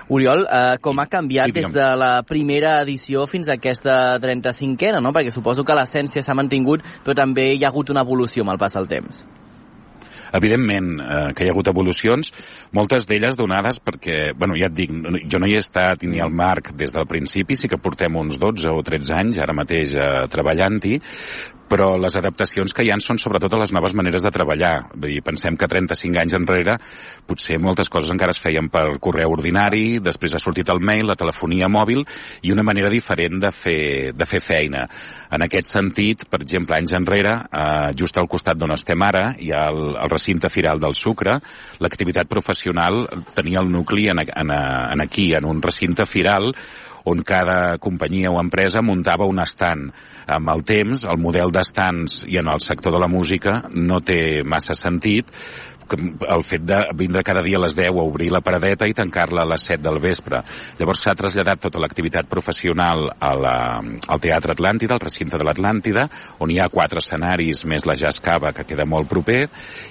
[0.08, 5.00] Oriol, eh, com ha canviat sí, des de la primera edició fins a aquesta 35a,
[5.00, 5.14] no?
[5.16, 8.60] Perquè suposo que l'essència s'ha mantingut, però també hi ha hagut una evolució amb el
[8.60, 9.24] pas del temps.
[10.34, 12.32] Evidentment eh, que hi ha hagut evolucions,
[12.74, 14.90] moltes d'elles donades perquè, bueno, ja et dic,
[15.30, 18.40] jo no hi he estat ni al Marc des del principi, sí que portem uns
[18.42, 20.98] 12 o 13 anys ara mateix eh, treballant-hi,
[21.74, 24.92] però les adaptacions que hi han són sobretot a les noves maneres de treballar.
[24.94, 26.76] Vull dir, pensem que 35 anys enrere
[27.26, 31.18] potser moltes coses encara es feien per correu ordinari, després ha sortit el mail, la
[31.18, 32.04] telefonia mòbil
[32.46, 34.84] i una manera diferent de fer, de fer feina.
[35.34, 39.50] En aquest sentit, per exemple, anys enrere, eh, just al costat d'on estem ara, hi
[39.50, 41.40] ha el, el recinte firal del sucre,
[41.82, 43.02] l'activitat professional
[43.34, 46.52] tenia el nucli en, en, en aquí, en un recinte firal
[47.04, 49.90] on cada companyia o empresa muntava un estant.
[50.26, 54.42] Amb el temps, el model d'estants i en el sector de la música no té
[54.44, 55.28] massa sentit,
[55.92, 59.44] el fet de vindre cada dia a les 10 a obrir la paradeta i tancar-la
[59.44, 60.40] a les 7 del vespre.
[60.78, 66.06] Llavors s'ha traslladat tota l'activitat professional a la, al Teatre Atlàntida, al recinte de l'Atlàntida,
[66.44, 69.44] on hi ha quatre escenaris més la Jazz Cava, que queda molt proper,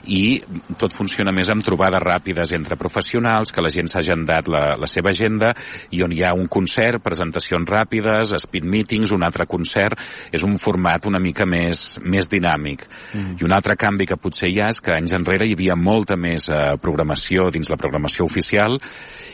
[0.10, 0.42] i
[0.80, 4.90] tot funciona més amb trobades ràpides entre professionals, que la gent s'ha agendat la, la
[4.90, 5.54] seva agenda,
[5.92, 10.00] i on hi ha un concert, presentacions ràpides, speed meetings, un altre concert,
[10.34, 12.88] és un format una mica més, més dinàmic.
[13.14, 13.38] Mm.
[13.40, 16.18] I un altre canvi que potser hi ha és que anys enrere hi havia molta
[16.20, 18.80] més eh, programació dins la programació oficial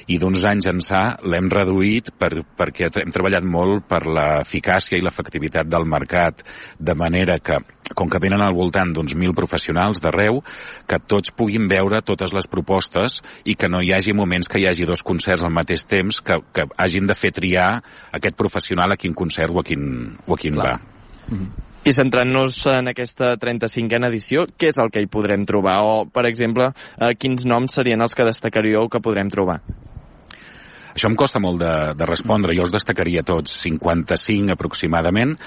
[0.10, 5.70] i d'uns anys ençà l'hem reduït per, perquè hem treballat molt per l'eficàcia i l'efectivitat
[5.70, 6.42] del mercat,
[6.80, 7.60] de manera que
[7.96, 10.42] com que venen al voltant d'uns mil professionals d'arreu,
[10.90, 14.68] que tots puguin veure totes les propostes i que no hi hagi moments que hi
[14.70, 17.72] hagi dos concerts al mateix temps que, que hagin de fer triar
[18.14, 19.90] aquest professional a quin concert o a quin,
[20.26, 20.70] o a quin Clar.
[20.70, 20.80] va.
[21.30, 21.69] Mm -hmm.
[21.88, 25.78] I centrant-nos en aquesta 35a edició, què és el que hi podrem trobar?
[25.88, 29.62] O, per exemple, eh, quins noms serien els que destacaríeu que podrem trobar?
[30.90, 32.56] Això em costa molt de, de respondre.
[32.58, 35.38] Jo els destacaria tots, 55 aproximadament.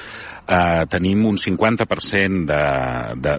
[0.42, 2.48] Uh, tenim un 50%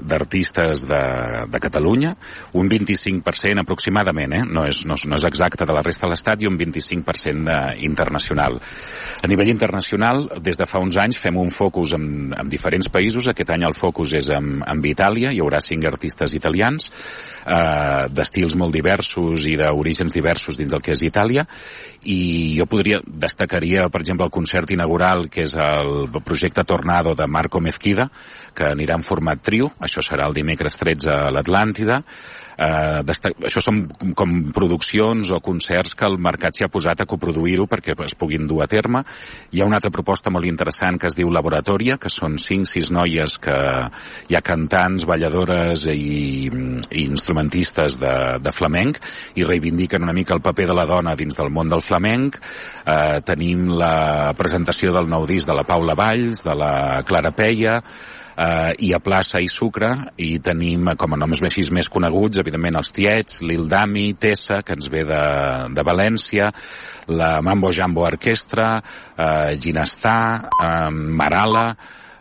[0.07, 2.13] d'artistes de, de, de, Catalunya,
[2.55, 4.43] un 25% aproximadament, eh?
[4.47, 7.57] no, és, no, no és exacte de la resta de l'Estat, i un 25% de,
[7.83, 8.55] internacional.
[9.19, 12.07] A nivell internacional, des de fa uns anys fem un focus en,
[12.39, 13.27] en diferents països.
[13.27, 16.87] Aquest any el focus és en, en Itàlia, hi haurà cinc artistes italians,
[17.43, 21.45] eh, d'estils molt diversos i d'orígens diversos dins del que és Itàlia,
[22.07, 26.63] i jo podria, destacaria, per exemple, el concert inaugural, que és el projecte
[26.93, 28.06] Tornado de Marco Mezquida,
[28.53, 32.03] que anirà en format trio, això serà el dimecres 13 a l'Atlàntida,
[32.57, 33.01] Eh,
[33.47, 33.83] això són
[34.17, 38.47] com produccions o concerts que el mercat s'hi ha posat a coproduir-ho perquè es puguin
[38.47, 39.03] dur a terme.
[39.51, 43.37] Hi ha una altra proposta molt interessant que es diu Laboratòria, que són 5-6 noies
[43.43, 43.57] que
[44.29, 48.99] hi ha cantants, balladores i, i instrumentistes de, de flamenc
[49.39, 52.39] i reivindiquen una mica el paper de la dona dins del món del flamenc.
[52.83, 56.73] Eh, tenim la presentació del nou disc de la Paula Valls, de la
[57.07, 57.79] Clara Peia,
[58.38, 62.80] eh, i a Plaça i Sucre i tenim com a noms més, més coneguts evidentment
[62.82, 65.24] els Tiets, l'Ildami, Tessa que ens ve de,
[65.74, 66.52] de València
[67.13, 71.67] la Mambo Jambo Orquestra eh, Ginestà eh, Marala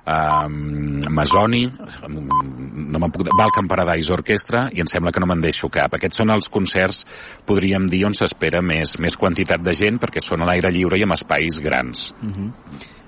[0.05, 3.29] um, Masoni, no me'n puc...
[3.38, 5.94] Balkan Paradise Orquestra, i em sembla que no me'n deixo cap.
[5.96, 7.05] Aquests són els concerts,
[7.48, 11.07] podríem dir, on s'espera més, més quantitat de gent, perquè són a l'aire lliure i
[11.07, 12.11] amb espais grans.
[12.20, 12.51] Uh mhm.
[12.51, 12.98] -huh.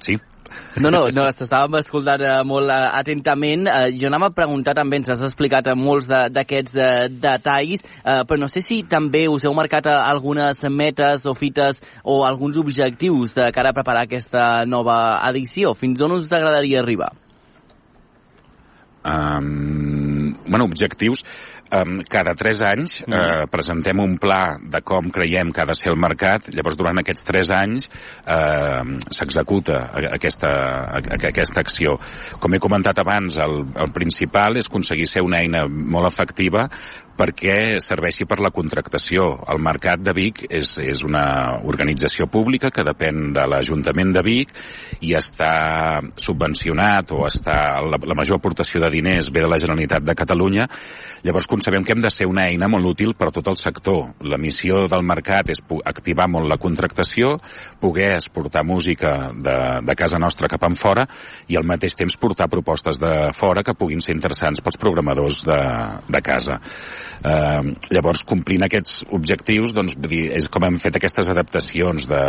[0.00, 0.14] Sí?
[0.80, 3.66] No, no, no t'estàvem escoltant uh, molt uh, atentament.
[3.68, 8.22] Uh, jo anava a preguntar també, ens has explicat uh, molts d'aquests uh, detalls, uh,
[8.28, 12.60] però no sé si també us heu marcat uh, algunes metes o fites o alguns
[12.60, 15.74] objectius de cara a preparar aquesta nova edició.
[15.78, 17.12] Fins on us agradaria arribar?
[19.00, 21.24] Um, bueno, objectius
[21.72, 23.14] um, cada tres anys mm.
[23.14, 27.00] eh, presentem un pla de com creiem que ha de ser el mercat, llavors durant
[27.02, 30.52] aquests tres anys eh, s'executa aquesta,
[31.16, 31.96] aquesta acció.
[32.40, 36.68] Com he comentat abans, el, el principal és aconseguir ser una eina molt efectiva
[37.18, 39.26] perquè serveixi per la contractació.
[39.50, 44.54] El Mercat de Vic és, és una organització pública que depèn de l'Ajuntament de Vic
[45.04, 50.06] i està subvencionat o està la, la major aportació de diners ve de la Generalitat
[50.06, 50.68] de Catalunya.
[51.24, 54.14] Llavors sabem que hem de ser una eina molt útil per a tot el sector.
[54.24, 57.36] La missió del mercat és activar molt la contractació,
[57.80, 61.04] poder exportar música de, de casa nostra cap en fora
[61.48, 65.60] i al mateix temps portar propostes de fora que puguin ser interessants pels programadors de,
[66.08, 66.60] de casa.
[67.20, 72.22] Eh, llavors, complint aquests objectius, doncs, dir, és com hem fet aquestes adaptacions de,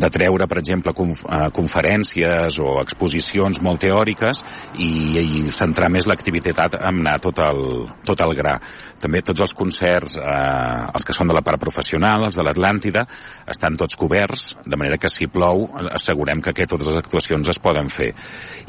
[0.00, 4.40] de treure, per exemple, conf, eh, conferències o exposicions molt teòriques
[4.80, 4.90] i,
[5.20, 7.60] i centrar més l'activitat en anar tot el,
[8.08, 8.56] tot el gra.
[8.98, 13.04] També tots els concerts, eh, els que són de la part professional, els de l'Atlàntida,
[13.48, 17.60] estan tots coberts, de manera que si plou assegurem que, que totes les actuacions es
[17.62, 18.10] poden fer.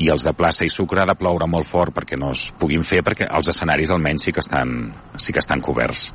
[0.03, 2.83] I els de plaça i sucre ha de ploure molt fort perquè no es puguin
[2.83, 4.75] fer, perquè els escenaris almenys sí que estan,
[5.33, 6.09] que estan coberts.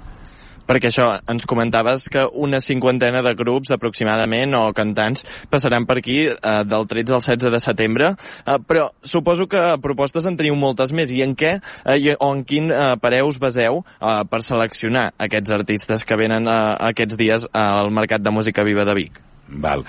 [0.64, 6.16] Perquè això, ens comentaves que una cinquantena de grups aproximadament o cantants passaran per aquí
[6.30, 10.94] eh, del 13 al 16 de setembre, eh, però suposo que propostes en teniu moltes
[10.96, 11.12] més.
[11.12, 15.52] I en què eh, o en quin eh, pareu us baseu eh, per seleccionar aquests
[15.52, 16.58] artistes que venen eh,
[16.94, 19.20] aquests dies al Mercat de Música Viva de Vic?
[19.48, 19.84] Val.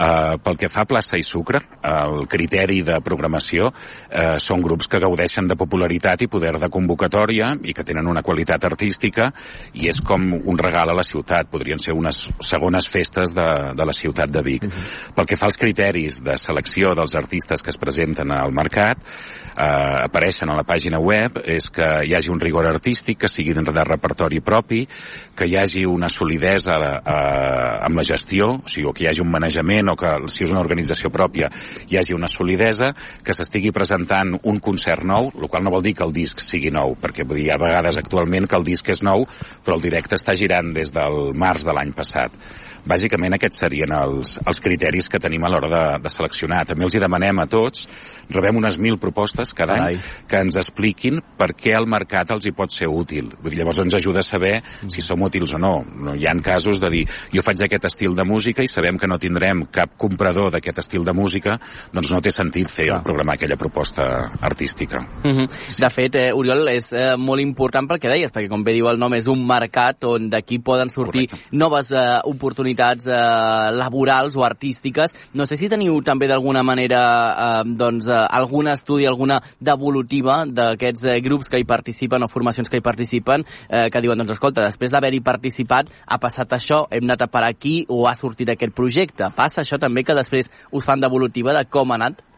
[0.00, 4.88] Uh, pel que fa a Plaça i Sucre, el criteri de programació uh, són grups
[4.88, 9.30] que gaudeixen de popularitat i poder de convocatòria i que tenen una qualitat artística
[9.74, 11.50] i és com un regal a la ciutat.
[11.50, 14.64] Podrien ser unes segones festes de, de la ciutat de Vic.
[14.64, 14.72] Uh mhm.
[14.72, 15.14] -huh.
[15.14, 18.98] Pel que fa als criteris de selecció dels artistes que es presenten al mercat,
[19.56, 23.54] uh, apareixen a la pàgina web és que hi hagi un rigor artístic, que sigui
[23.54, 24.86] de repertori propi,
[25.36, 29.30] que hi hagi una solidesa uh, amb la gestió, o sigui, que hi hagi un
[29.30, 31.50] manejament o que si és una organització pròpia
[31.88, 32.92] hi hagi una solidesa,
[33.24, 36.72] que s'estigui presentant un concert nou, el qual no vol dir que el disc sigui
[36.74, 39.26] nou, perquè vull dir, hi ha vegades actualment que el disc és nou,
[39.64, 42.36] però el directe està girant des del març de l'any passat.
[42.88, 46.64] Bàsicament aquests serien els, els criteris que tenim a l'hora de, de seleccionar.
[46.68, 47.86] També els hi demanem a tots,
[48.30, 49.98] rebem unes mil propostes cada Carai.
[49.98, 53.30] any, que ens expliquin per què el mercat els hi pot ser útil.
[53.40, 54.90] Vull dir, llavors ens ajuda a saber mm.
[54.92, 55.74] si som útils o no.
[55.84, 56.14] no.
[56.16, 59.18] Hi han casos de dir, jo faig aquest estil de música i sabem que no
[59.20, 61.58] tindrem cap comprador d'aquest estil de música,
[61.92, 63.02] doncs no té sentit fer Clar.
[63.04, 64.04] programar aquella proposta
[64.40, 65.00] artística.
[65.24, 65.48] Mm -hmm.
[65.80, 68.88] De fet, eh, Oriol, és eh, molt important pel que deies, perquè com bé diu
[68.88, 71.56] el nom, és un mercat on d'aquí poden sortir Correcte.
[71.56, 72.69] noves eh, oportunitats
[73.06, 75.14] eh, laborals o artístiques.
[75.34, 81.04] No sé si teniu també d'alguna manera eh, doncs, eh, algun estudi, alguna devolutiva d'aquests
[81.04, 84.64] eh, grups que hi participen o formacions que hi participen, eh, que diuen, doncs escolta,
[84.66, 88.74] després d'haver-hi participat ha passat això, hem anat a per aquí o ha sortit aquest
[88.76, 89.30] projecte.
[89.36, 92.29] Passa això també que després us fan devolutiva de com ha anat?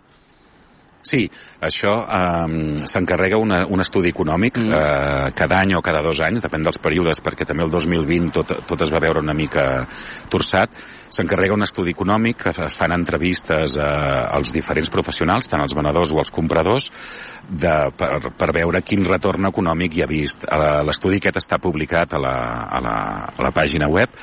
[1.02, 1.24] Sí,
[1.58, 4.74] això eh, s'encarrega un estudi econòmic mm.
[4.78, 8.52] eh, cada any o cada dos anys, depèn dels períodes, perquè també el 2020 tot,
[8.68, 9.86] tot es va veure una mica
[10.30, 10.70] torçat.
[11.12, 13.82] S'encarrega un estudi econòmic, que es fan entrevistes eh,
[14.38, 16.88] als diferents professionals, tant els venedors o els compradors,
[17.50, 20.46] de, per, per veure quin retorn econòmic hi ha vist.
[20.46, 22.38] Eh, l'estudi aquest està publicat a la,
[22.70, 22.96] a la,
[23.34, 24.14] a la pàgina web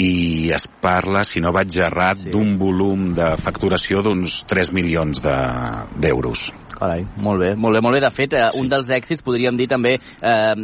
[0.00, 2.32] i es parla, si no vaig errat, sí.
[2.32, 6.46] d'un volum de facturació d'uns 3 milions d'euros.
[6.48, 8.00] De, Carai, molt bé, molt bé, molt bé.
[8.02, 8.62] De fet, eh, sí.
[8.62, 10.54] un dels èxits, podríem dir també, eh,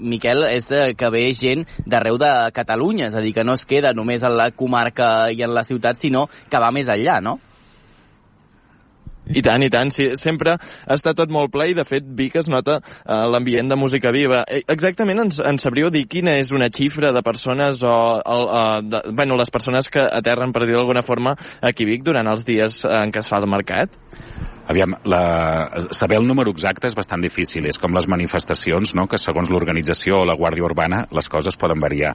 [0.00, 3.66] Miquel, és eh, que ve gent d'arreu de Catalunya, és a dir, que no es
[3.68, 7.38] queda només en la comarca i en la ciutat, sinó que va més enllà, no?
[9.30, 9.92] I tant, i tant.
[9.94, 10.56] Sí, sempre
[10.90, 14.42] està tot molt ple i, de fet, Vic es nota uh, l'ambient de música viva.
[14.48, 18.78] Eh, exactament ens, ens sabríeu dir quina és una xifra de persones o el, uh,
[18.86, 22.82] de, bueno, les persones que aterren, per dir d'alguna forma, aquí Vic durant els dies
[22.88, 23.94] en què es fa el mercat?
[24.70, 27.64] Aviam, la, saber el número exacte és bastant difícil.
[27.66, 31.80] És com les manifestacions, no?, que segons l'organització o la Guàrdia Urbana les coses poden
[31.82, 32.12] variar.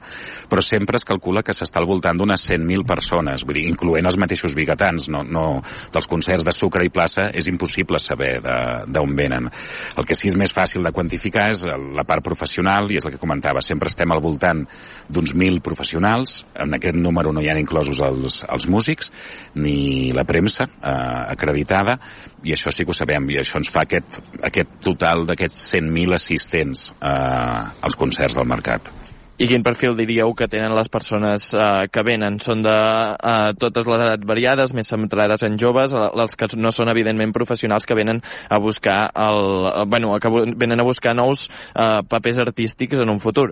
[0.48, 4.16] Però sempre es calcula que s'està al voltant d'unes 100.000 persones, vull dir, incloent els
[4.16, 5.10] mateixos bigatans.
[5.12, 5.44] No, no,
[5.92, 9.50] dels concerts de Sucre i Plaça és impossible saber d'on venen.
[9.96, 13.12] El que sí és més fàcil de quantificar és la part professional, i és el
[13.14, 14.64] que comentava, sempre estem al voltant
[15.12, 19.12] d'uns 1.000 professionals, en aquest número no hi ha inclosos els, els músics,
[19.60, 20.96] ni la premsa eh,
[21.36, 21.98] acreditada,
[22.46, 26.14] i això sí que ho sabem, i això ens fa aquest, aquest total d'aquests 100.000
[26.14, 28.92] assistents eh, als concerts del mercat.
[29.36, 32.38] I quin perfil diríeu que tenen les persones eh, que venen?
[32.40, 36.88] Són de eh, totes les edats variades, més centrades en joves, els que no són
[36.88, 39.42] evidentment professionals que venen a buscar el,
[39.74, 43.50] eh, bueno, que venen a buscar nous eh, papers artístics en un futur?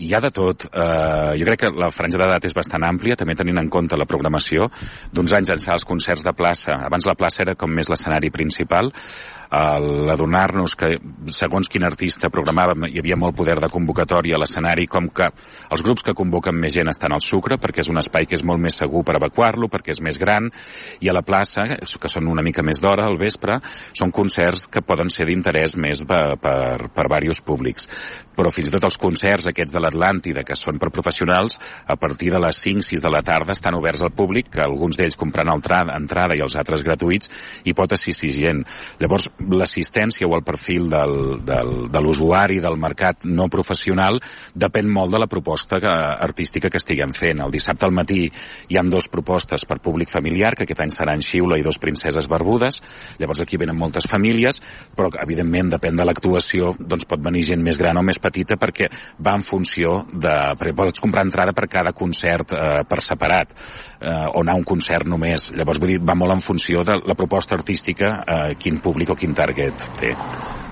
[0.00, 0.66] Hi ha de tot.
[0.70, 4.08] Uh, jo crec que la franja d'edat és bastant àmplia, també tenint en compte la
[4.08, 4.70] programació.
[5.12, 8.90] D'uns anys ençà els concerts de plaça, abans la plaça era com més l'escenari principal,
[9.50, 10.92] l'adonar-nos que
[11.34, 15.26] segons quin artista programàvem hi havia molt poder de convocatòria a l'escenari com que
[15.70, 18.44] els grups que convoquen més gent estan al Sucre perquè és un espai que és
[18.46, 20.46] molt més segur per evacuar-lo perquè és més gran
[21.00, 23.58] i a la plaça, que són una mica més d'hora al vespre,
[23.96, 27.88] són concerts que poden ser d'interès més per, per, per diversos públics.
[28.36, 32.30] Però fins i tot els concerts aquests de l'Atlàntida que són per professionals a partir
[32.32, 36.36] de les 5-6 de la tarda estan oberts al públic que alguns d'ells entrada, entrada
[36.36, 37.30] i els altres gratuïts
[37.64, 38.64] i pot assistir gent.
[39.00, 41.14] Llavors l'assistència o el perfil del,
[41.46, 44.20] del, de l'usuari del mercat no professional
[44.54, 45.90] depèn molt de la proposta que,
[46.26, 47.42] artística que estiguem fent.
[47.44, 48.26] El dissabte al matí
[48.68, 52.28] hi han dues propostes per públic familiar, que aquest any seran Xiula i dos princeses
[52.30, 52.80] barbudes.
[53.20, 54.60] Llavors aquí venen moltes famílies,
[54.96, 58.90] però evidentment depèn de l'actuació, doncs pot venir gent més gran o més petita perquè
[59.18, 60.36] va en funció de...
[60.58, 63.56] perquè pots comprar entrada per cada concert eh, per separat
[64.00, 65.50] eh, o anar a un concert només.
[65.56, 69.18] Llavors, vull dir, va molt en funció de la proposta artística, eh, quin públic o
[69.18, 70.14] quin target té.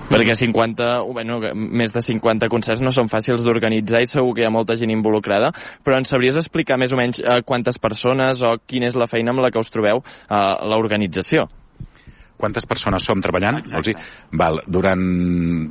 [0.09, 4.47] Perquè 50, bueno, més de 50 concerts no són fàcils d'organitzar i segur que hi
[4.47, 5.51] ha molta gent involucrada,
[5.85, 9.35] però ens sabries explicar més o menys eh, quantes persones o quina és la feina
[9.35, 11.45] amb la que us trobeu a l'organització?
[12.39, 13.59] Quantes persones som treballant?
[13.59, 13.95] Exacte.
[14.39, 15.03] Val, durant,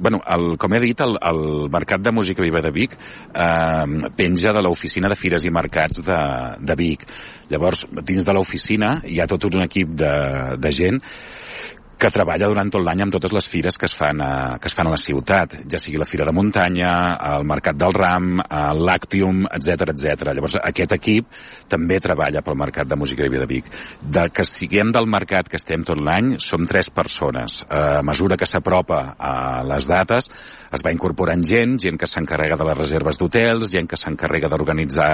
[0.05, 4.53] bueno, el, com he dit, el, el Mercat de Música Viva de Vic eh, penja
[4.53, 6.21] de l'oficina de Fires i Mercats de,
[6.61, 7.09] de Vic.
[7.49, 10.15] Llavors, dins de l'oficina hi ha tot un equip de,
[10.61, 11.01] de gent
[11.99, 14.31] que treballa durant tot l'any amb totes les fires que es fan a,
[14.63, 16.93] que es fan a la ciutat, ja sigui la Fira de Muntanya,
[17.35, 18.39] el Mercat del Ram,
[18.79, 20.31] Lactium, etc etc.
[20.31, 21.33] Llavors, aquest equip
[21.71, 23.73] també treballa pel Mercat de Música i Vida de Vic.
[24.01, 27.61] De que siguem del mercat que estem tot l'any, som tres persones.
[27.69, 29.35] A mesura que s'apropa a
[29.67, 30.31] les dates,
[30.73, 35.13] es va incorporant gent, gent que s'encarrega de les reserves d'hotels, gent que s'encarrega d'organitzar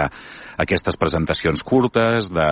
[0.61, 2.49] aquestes presentacions curtes, de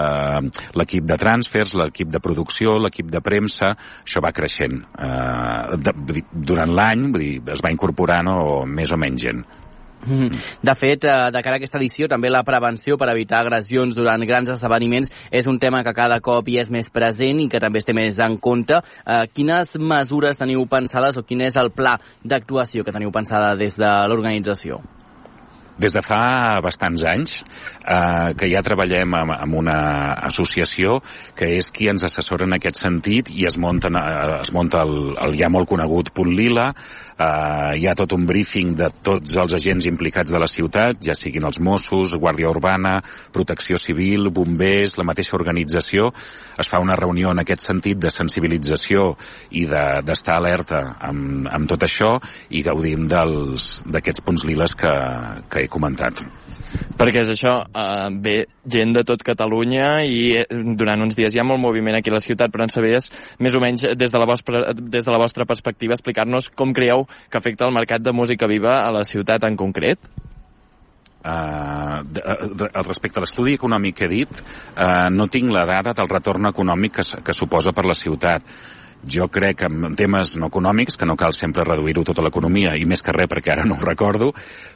[0.78, 4.82] l'equip de transfers, l'equip de producció, l'equip de premsa, això va creixent.
[4.98, 7.08] Eh, de, durant l'any,
[7.52, 9.44] es va incorporant o més o menys gent.
[10.06, 10.38] Mm-hmm.
[10.62, 14.24] De fet, eh, de cara a aquesta edició, també la prevenció per evitar agressions durant
[14.26, 17.78] grans esdeveniments és un tema que cada cop hi és més present i que també
[17.78, 18.80] es té més en compte.
[19.06, 23.78] Eh, quines mesures teniu pensades o quin és el pla d'actuació que teniu pensada des
[23.78, 24.82] de l'organització?
[25.82, 29.78] Des de fa bastants anys eh, que ja treballem amb, amb una
[30.28, 31.00] associació
[31.38, 35.14] que és qui ens assessora en aquest sentit i es, munten, eh, es munta el,
[35.26, 36.68] el ja molt conegut Punt Lila,
[37.16, 41.16] eh, hi ha tot un briefing de tots els agents implicats de la ciutat, ja
[41.18, 42.98] siguin els Mossos, Guàrdia Urbana,
[43.34, 46.12] Protecció Civil, bombers, la mateixa organització,
[46.58, 49.12] es fa una reunió en aquest sentit de sensibilització
[49.50, 52.14] i d'estar de, alerta amb, amb tot això
[52.50, 54.92] i gaudim d'aquests punts liles que,
[55.50, 56.22] que he comentat.
[56.72, 60.46] Perquè és això, eh, ve gent de tot Catalunya i eh,
[60.78, 63.56] durant uns dies hi ha molt moviment aquí a la ciutat, però en sabies més
[63.56, 67.40] o menys des de la vostra, des de la vostra perspectiva explicar-nos com creieu que
[67.40, 69.98] afecta el mercat de música viva a la ciutat en concret?
[71.22, 72.02] Uh,
[72.82, 74.40] respecte a l'estudi econòmic que he dit,
[74.74, 78.42] uh, no tinc la dada del retorn econòmic que, que suposa per la ciutat
[79.08, 82.86] jo crec que en temes no econòmics, que no cal sempre reduir-ho tota l'economia, i
[82.88, 84.32] més que res perquè ara no ho recordo,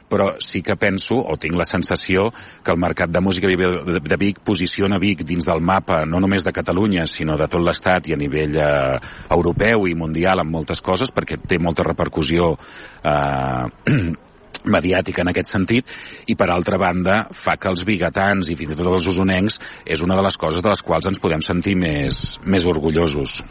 [0.09, 2.29] però sí que penso, o tinc la sensació,
[2.63, 6.55] que el mercat de música de Vic posiciona Vic dins del mapa, no només de
[6.55, 8.99] Catalunya, sinó de tot l'Estat i a nivell eh,
[9.31, 12.55] europeu i mundial en moltes coses, perquè té molta repercussió
[13.03, 13.67] eh,
[14.67, 15.91] mediàtica en aquest sentit
[16.27, 20.03] i per altra banda fa que els biguetans i fins i tot els usonencs és
[20.03, 23.41] una de les coses de les quals ens podem sentir més, més orgullosos.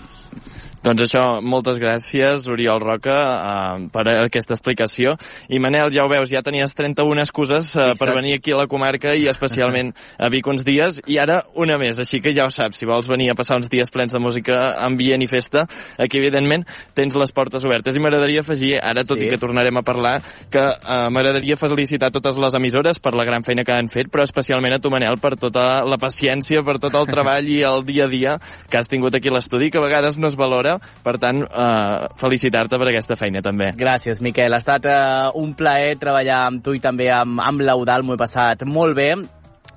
[0.85, 5.14] Doncs això, moltes gràcies, Oriol Roca, uh, per aquesta explicació.
[5.49, 8.66] I Manel, ja ho veus, ja tenies 31 excuses uh, per venir aquí a la
[8.68, 12.53] comarca i especialment a Vic uns dies, i ara una més, així que ja ho
[12.53, 15.64] saps, si vols venir a passar uns dies plens de música, ambient i festa,
[15.99, 17.97] aquí evidentment tens les portes obertes.
[17.97, 19.27] I m'agradaria afegir, ara tot sí.
[19.27, 20.18] i que tornarem a parlar,
[20.53, 24.27] que uh, m'agradaria felicitar totes les emissores per la gran feina que han fet, però
[24.29, 28.07] especialment a tu, Manel, per tota la paciència, per tot el treball i el dia
[28.07, 28.39] a dia
[28.70, 30.65] que has tingut aquí a l'estudi, que a vegades no es valora
[31.04, 33.72] per tant, eh, felicitar-te per aquesta feina també.
[33.78, 34.52] Gràcies, Miquel.
[34.52, 35.00] Ha estat eh,
[35.40, 38.06] un plaer treballar amb tu i també amb, amb l'Eudal.
[38.06, 39.12] M'ho he passat molt bé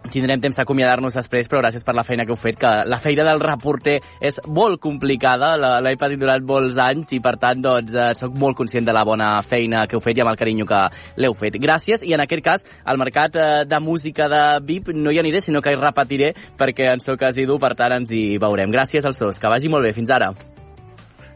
[0.08, 3.26] tindrem temps d'acomiadar-nos després, però gràcies per la feina que heu fet, que la feina
[3.28, 8.12] del reporter és molt complicada, l'he patit durant molts anys i per tant doncs eh,
[8.18, 10.84] sóc molt conscient de la bona feina que heu fet i amb el carinyo que
[11.22, 11.60] l'heu fet.
[11.62, 15.44] Gràcies i en aquest cas al mercat eh, de música de VIP no hi aniré,
[15.44, 18.72] sinó que hi repetiré perquè en sóc asidu, per tant ens hi veurem.
[18.74, 20.34] Gràcies als dos, que vagi molt bé, fins ara.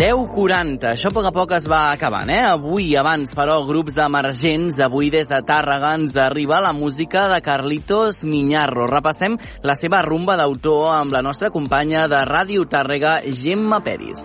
[0.00, 0.94] 10.40.
[0.94, 2.40] Això a poc a poc es va acabant, eh?
[2.48, 4.78] Avui, abans, però, grups emergents.
[4.80, 8.86] Avui, des de Tàrrega, ens arriba la música de Carlitos Miñarro.
[8.88, 14.24] Repassem la seva rumba d'autor amb la nostra companya de Ràdio Tàrrega, Gemma Peris.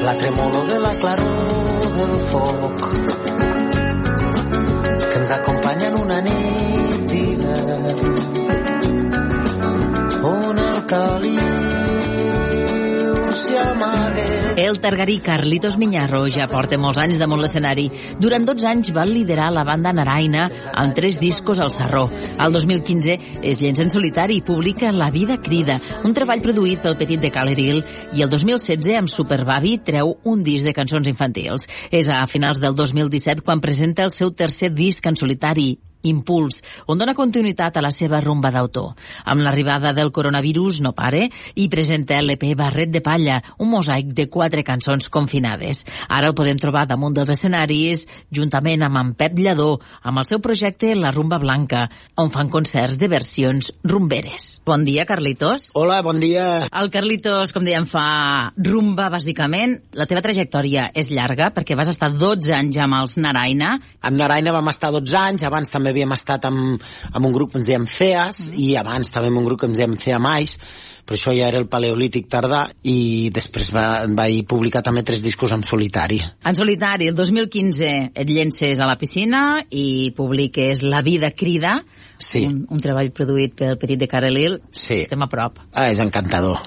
[0.00, 2.88] La tremolo de la claror del foc
[5.12, 5.71] que ens acompanya
[10.22, 10.58] on
[14.72, 17.86] el targarí Carlitos Miñarro ja porta molts anys damunt l'escenari.
[18.20, 22.06] Durant 12 anys va liderar la banda Naraina amb tres discos al Sarró.
[22.38, 26.96] Al 2015 es llença en solitari i publica La vida crida, un treball produït pel
[27.00, 27.82] petit de Caleril,
[28.16, 31.68] i el 2016 amb Superbavi treu un disc de cançons infantils.
[31.90, 35.74] És a finals del 2017 quan presenta el seu tercer disc en solitari,
[36.08, 38.92] Impuls, on dona continuïtat a la seva rumba d'autor.
[39.24, 44.28] Amb l'arribada del coronavirus no pare i presenta l'EP Barret de Palla, un mosaic de
[44.32, 45.84] quatre cançons confinades.
[46.08, 50.42] Ara el podem trobar damunt dels escenaris, juntament amb en Pep Lladó, amb el seu
[50.42, 51.86] projecte La Rumba Blanca,
[52.18, 54.60] on fan concerts de versions rumberes.
[54.66, 55.70] Bon dia, Carlitos.
[55.78, 56.66] Hola, bon dia.
[56.68, 59.78] El Carlitos, com dèiem, fa rumba, bàsicament.
[59.98, 63.76] La teva trajectòria és llarga, perquè vas estar 12 anys amb els Naraina.
[64.02, 66.82] Amb Naraina vam estar 12 anys, abans també havíem estat amb,
[67.12, 68.56] amb un grup que ens dèiem CEAS mm.
[68.64, 70.56] i abans també amb un grup que ens dèiem CEAMAIS
[71.04, 75.52] però això ja era el paleolític tardà i després va, vaig publicar també tres discos
[75.54, 76.20] en solitari.
[76.46, 81.80] En solitari, el 2015 et llences a la piscina i publiques La vida crida,
[82.18, 82.44] sí.
[82.46, 84.60] un, un treball produït pel Petit de Carelil.
[84.70, 85.02] Sí.
[85.04, 85.58] Estem a prop.
[85.72, 86.62] Ah, és encantador.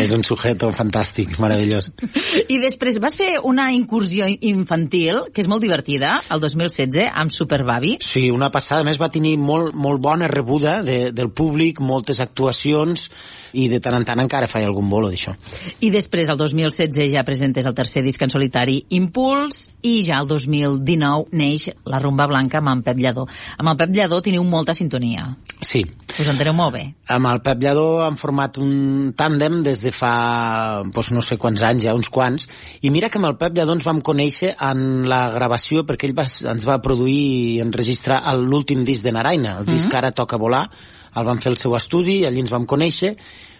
[0.00, 1.90] És un sujeto fantàstic, meravellós.
[2.54, 7.96] I després vas fer una incursió infantil, que és molt divertida, el 2016, amb Superbavi.
[8.04, 8.84] Sí, una passada.
[8.84, 13.08] A més, va tenir molt, molt bona rebuda de, del públic, moltes actuacions,
[13.52, 15.34] i de tant en tant encara faig algun bolo d'això.
[15.80, 20.28] I després, el 2016, ja presentes el tercer disc en solitari, Impuls, i ja el
[20.30, 23.26] 2019 neix la Rumba Blanca amb en Pep Lladó.
[23.58, 25.28] Amb el Pep Lladó teniu molta sintonia.
[25.60, 25.84] Sí.
[26.18, 26.84] Us enteneu molt bé.
[27.12, 31.64] Amb el Pep Lladó han format un tàndem des de fa, doncs no sé quants
[31.66, 32.48] anys, ja uns quants,
[32.82, 36.16] i mira que amb el Pep Lladó ens vam conèixer en la gravació perquè ell
[36.16, 39.98] va, ens va produir i enregistrar l'últim disc de Naraina, el disc mm -hmm.
[39.98, 40.68] Ara toca volar,
[41.16, 43.14] el vam fer el seu estudi, allí ens vam conèixer,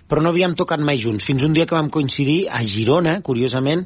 [0.08, 3.84] però no havíem tocat mai junts, fins un dia que vam coincidir a Girona, curiosament,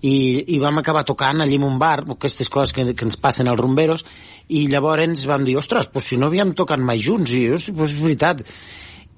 [0.00, 0.14] i,
[0.54, 3.60] i vam acabar tocant allí en un bar, aquestes coses que, que ens passen als
[3.60, 4.04] rumberos,
[4.48, 8.02] i llavors vam dir, ostres, pues si no havíem tocat mai junts, i pues és
[8.04, 8.44] veritat,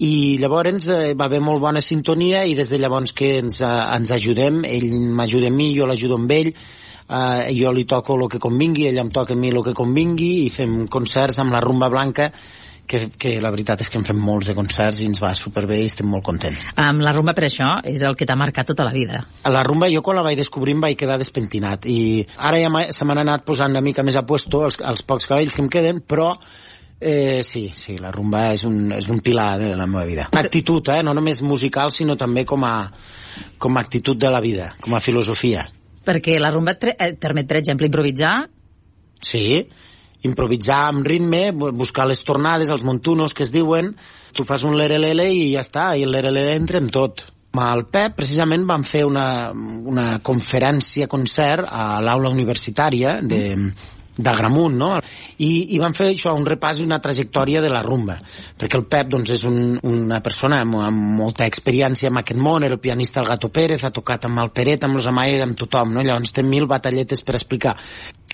[0.00, 3.72] i llavors eh, va haver molt bona sintonia i des de llavors que ens, eh,
[3.96, 8.24] ens ajudem, ell m'ajuda a mi, jo l'ajudo amb ell, eh, jo li toco el
[8.32, 11.60] que convingui, ell em toca a mi el que convingui i fem concerts amb la
[11.60, 12.30] Rumba Blanca
[12.90, 15.78] que, que la veritat és que en fem molts de concerts i ens va superbé
[15.82, 16.64] i estem molt contents.
[16.82, 19.22] Amb la rumba, per això, és el que t'ha marcat tota la vida.
[19.46, 22.00] La rumba, jo quan la vaig descobrir em vaig quedar despentinat i
[22.36, 25.54] ara ja se m'han anat posant una mica més a puesto els, els pocs cabells
[25.54, 26.34] que em queden, però
[27.02, 30.26] Eh, sí, sí, la rumba és un, és un pilar de la meva vida.
[30.34, 30.98] Una actitud, eh?
[31.02, 32.74] no només musical, sinó també com a,
[33.56, 35.64] com a actitud de la vida, com a filosofia.
[36.04, 38.34] Perquè la rumba et, et permet, per exemple, improvisar?
[39.24, 39.64] Sí,
[40.26, 43.94] improvisar amb ritme, buscar les tornades, els montunos que es diuen,
[44.36, 47.26] tu fas un lerelele i ja està, i el lerelele entra en tot.
[47.50, 53.40] El Pep, precisament, vam fer una, una conferència, concert a l'aula universitària de,
[54.20, 54.90] d'Agramunt, no?
[55.40, 58.18] I, I van fer això, un repàs i una trajectòria de la rumba,
[58.60, 62.66] perquè el Pep doncs, és un, una persona amb, amb molta experiència en aquest món,
[62.66, 65.58] era el pianista el Gato Pérez, ha tocat amb el Peret, amb los Amaya, amb
[65.58, 66.04] tothom, no?
[66.06, 67.76] llavors té mil batalletes per explicar.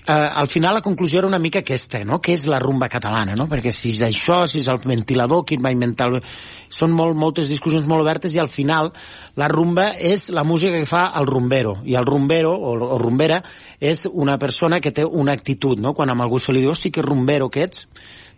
[0.07, 2.21] Uh, al final la conclusió era una mica aquesta, no?
[2.23, 3.49] que és la rumba catalana, no?
[3.51, 6.07] perquè si és això, si és el ventilador, qui va inventar...
[6.13, 6.21] El
[6.69, 8.91] són molt, moltes discussions molt obertes i al final
[9.39, 13.41] la rumba és la música que fa el rumbero i el rumbero o, o rumbera
[13.79, 15.93] és una persona que té una actitud no?
[15.93, 17.87] quan a algú se li diu hosti que rumbero que ets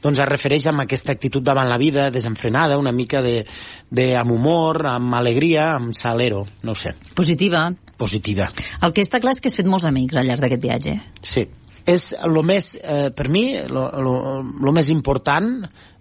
[0.04, 3.44] doncs es refereix amb aquesta actitud davant la vida, desenfrenada, una mica de,
[3.92, 6.94] de amb humor, amb alegria, amb salero, no sé.
[7.20, 7.66] Positiva.
[8.00, 8.50] Positiva.
[8.86, 10.98] El que està clar és que has fet molts amics al llarg d'aquest viatge.
[11.22, 11.46] Sí.
[11.90, 15.52] És el més, eh, per mi, el més important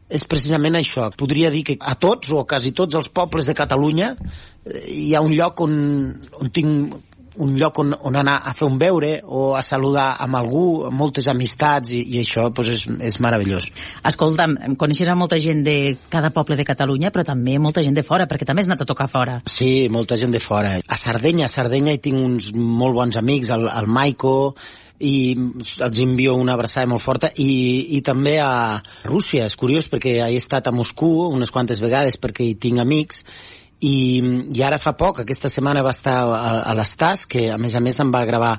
[0.08, 1.10] és precisament això.
[1.16, 5.12] Podria dir que a tots o a quasi tots els pobles de Catalunya eh, hi
[5.14, 5.74] ha un lloc on,
[6.40, 6.96] on tinc
[7.38, 10.98] un lloc on, on anar a fer un veure o a saludar amb algú, amb
[10.98, 13.70] moltes amistats i, i això pues, és, és meravellós.
[14.10, 15.78] Escolta'm, coneixes a molta gent de
[16.12, 18.88] cada poble de Catalunya, però també molta gent de fora, perquè també has anat a
[18.88, 19.38] tocar fora.
[19.46, 20.76] Sí, molta gent de fora.
[20.82, 24.36] A Sardenya, a Sardenya hi tinc uns molt bons amics, el, el Maico,
[24.98, 30.16] i els envio una abraçada molt forta i, i també a Rússia, és curiós perquè
[30.24, 33.22] he estat a Moscou unes quantes vegades perquè hi tinc amics
[33.80, 33.96] i,
[34.54, 37.82] i ara fa poc, aquesta setmana va estar a, a l'Estàs, que a més a
[37.84, 38.56] més em va gravar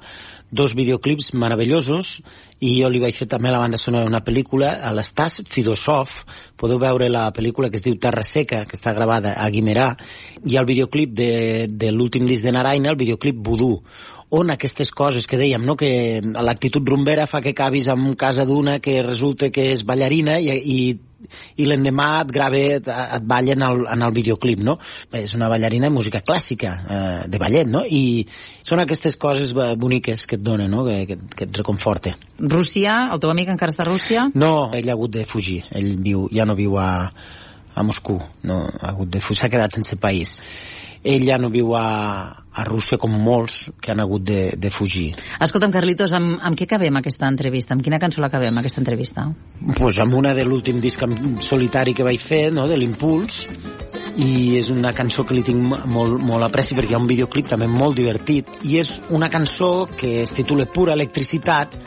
[0.52, 2.20] dos videoclips meravellosos
[2.60, 6.10] i jo li vaig fer també la banda sonora d'una pel·lícula a l'Estas Fidosov
[6.58, 9.92] podeu veure la pel·lícula que es diu Terra Seca que està gravada a Guimerà
[10.50, 13.84] i el videoclip de, de l'últim disc de Naraina el videoclip Voodoo
[14.30, 15.74] on aquestes coses que dèiem, no?
[15.78, 20.50] que l'actitud rumbera fa que acabis en casa d'una que resulta que és ballarina i,
[20.54, 20.80] i
[21.60, 24.78] i l'endemà et grava, et, et balla en el, en el videoclip, no?
[25.16, 27.84] És una ballarina de música clàssica, eh, de ballet, no?
[27.84, 28.26] I
[28.64, 30.86] són aquestes coses boniques que et donen, no?
[30.88, 32.16] Que, que, que et reconforta.
[32.40, 34.30] Rússia, el teu amic encara està a Rússia?
[34.36, 35.62] No, ell ha hagut de fugir.
[35.76, 36.90] Ell viu, ja no viu a,
[37.76, 40.38] a Moscou, no, ha hagut de fugir, s'ha quedat sense país
[41.04, 41.86] ell ja no viu a,
[42.52, 45.14] a Rússia com molts que han hagut de, de fugir.
[45.40, 47.76] Escolta'm, Carlitos, amb, amb què acabem aquesta entrevista?
[47.76, 49.30] Amb quina cançó l'acabem, aquesta entrevista?
[49.78, 51.04] Pues amb una de l'últim disc
[51.46, 53.46] solitari que vaig fer, no?, de l'Impuls,
[54.20, 57.48] i és una cançó que li tinc molt, molt apreci perquè hi ha un videoclip
[57.48, 61.78] també molt divertit i és una cançó que es titula Pura Electricitat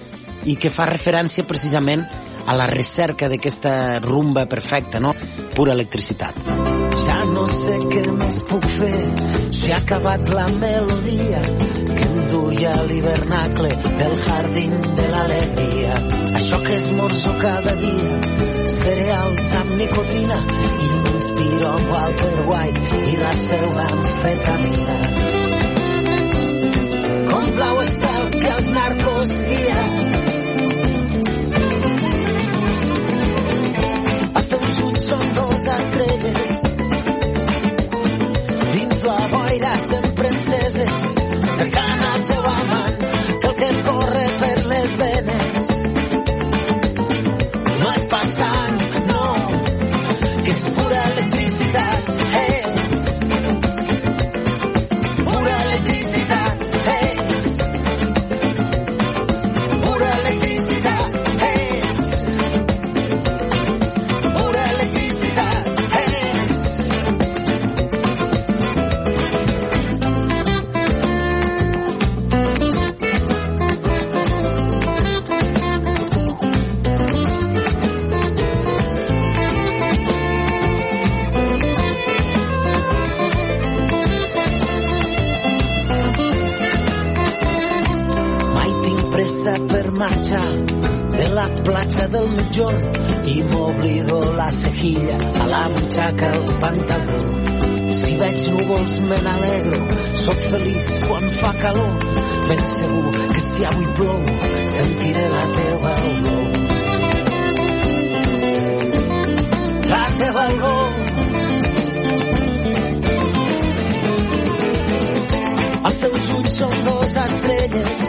[0.45, 2.05] i que fa referència precisament
[2.47, 5.15] a la recerca d'aquesta rumba perfecta, no?
[5.55, 6.39] Pura electricitat.
[7.03, 8.99] Ja no sé què més puc fer
[9.55, 13.71] si ha acabat la melodia que em duia l'hivernacle
[14.01, 15.99] del jardín de l'alegria.
[16.41, 18.21] Això que esmorzo cada dia,
[18.77, 24.99] cereals amb nicotina i m'inspiro amb Walter White i la seva amfetamina.
[27.33, 29.93] Com blau estel que els narcos guien
[34.37, 36.55] els teus ulls són dos estrelles.
[38.73, 40.12] Dins la boira sempre
[102.53, 104.19] Ben segur que si avui plou,
[104.71, 106.51] sentiré la teva olor.
[109.93, 110.91] La teva olor.
[115.81, 118.05] Els teus ulls són dos estrelles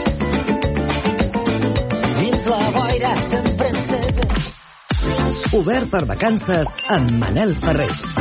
[2.20, 4.28] dins la boira sempre encesa.
[5.62, 8.13] Obert per vacances amb Manel Ferrer.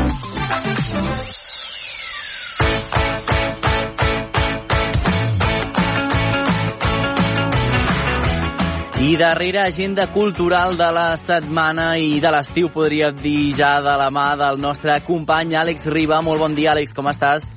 [9.23, 14.33] Darrere agenda cultural de la setmana i de l'estiu, podria dir ja de la mà
[14.41, 16.19] del nostre company Àlex Riba.
[16.27, 17.52] Molt bon dia, Àlex, com estàs?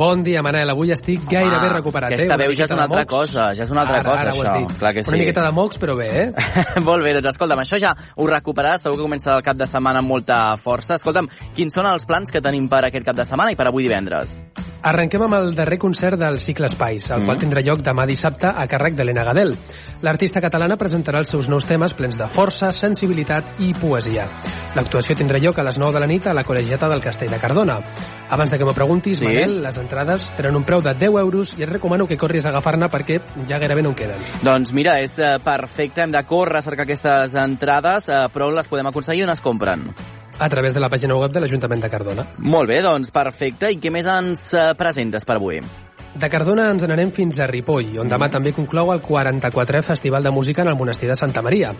[0.00, 0.70] Bon dia, Manel.
[0.72, 2.14] Avui estic gairebé recuperat.
[2.14, 2.40] Aquesta eh?
[2.40, 4.78] veu ja és una altra cosa, ja és una altra ara, cosa, ara això.
[4.80, 5.12] Clar que sí.
[5.12, 6.46] Una miqueta de mocs, però bé, eh?
[6.88, 10.00] Molt bé, doncs escolta'm, això ja ho recuperaràs, segur que comença el cap de setmana
[10.00, 10.96] amb molta força.
[10.96, 13.84] Escolta'm, quins són els plans que tenim per aquest cap de setmana i per avui
[13.84, 14.38] divendres?
[14.80, 17.28] Arrenquem amb el darrer concert del cicle Espais, el mm.
[17.28, 19.52] qual tindrà lloc demà dissabte a càrrec d'Helena Gadel.
[20.00, 24.24] L'artista catalana presentarà els seus nous temes plens de força, sensibilitat i poesia.
[24.78, 27.42] L'actuació tindrà lloc a les 9 de la nit a la Col·legiata del Castell de
[27.42, 27.76] Cardona.
[28.32, 29.26] Abans de que m'ho preguntis, Sí?
[29.28, 32.52] Manel, les entrades tenen un preu de 10 euros i et recomano que corris a
[32.52, 33.18] agafar-ne perquè
[33.48, 34.22] ja gairebé no en queden.
[34.46, 38.70] Doncs mira, és eh, perfecte, hem de córrer a cercar aquestes entrades, eh, però les
[38.70, 39.88] podem aconseguir on es compren?
[40.38, 42.28] A través de la pàgina web de l'Ajuntament de Cardona.
[42.38, 43.74] Molt bé, doncs perfecte.
[43.74, 45.58] I què més ens eh, presentes per avui?
[46.10, 50.32] De Cardona ens n'anem fins a Ripoll, on demà també conclou el 44è Festival de
[50.34, 51.70] Música en el Monestir de Santa Maria.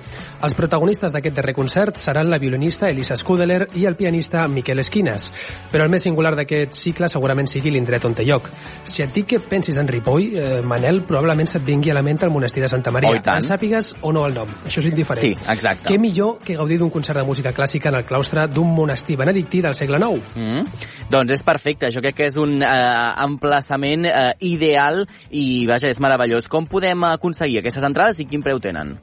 [0.47, 5.27] Els protagonistes d'aquest darrer concert seran la violinista Elisa Scudeler i el pianista Miquel Esquines.
[5.73, 8.47] Però el més singular d'aquest cicle segurament sigui l'indret on té lloc.
[8.87, 12.23] Si et dic que pensis en Ripoll, eh, Manel, probablement se't vingui a la ment
[12.23, 13.11] el Monestir de Santa Maria.
[13.19, 13.35] Oh.
[13.35, 14.55] En sàpigues o no el nom.
[14.63, 15.27] Això és indiferent.
[15.27, 15.91] Sí, exacte.
[15.91, 19.61] Què millor que gaudir d'un concert de música clàssica en el claustre d'un monestir benedictí
[19.61, 20.33] del segle IX?
[20.39, 20.87] Mm.
[21.11, 26.01] Doncs és perfecte, jo crec que és un eh, emplaçament eh, ideal i, vaja, és
[26.03, 26.49] meravellós.
[26.51, 28.97] Com podem aconseguir aquestes entrades i quin preu tenen?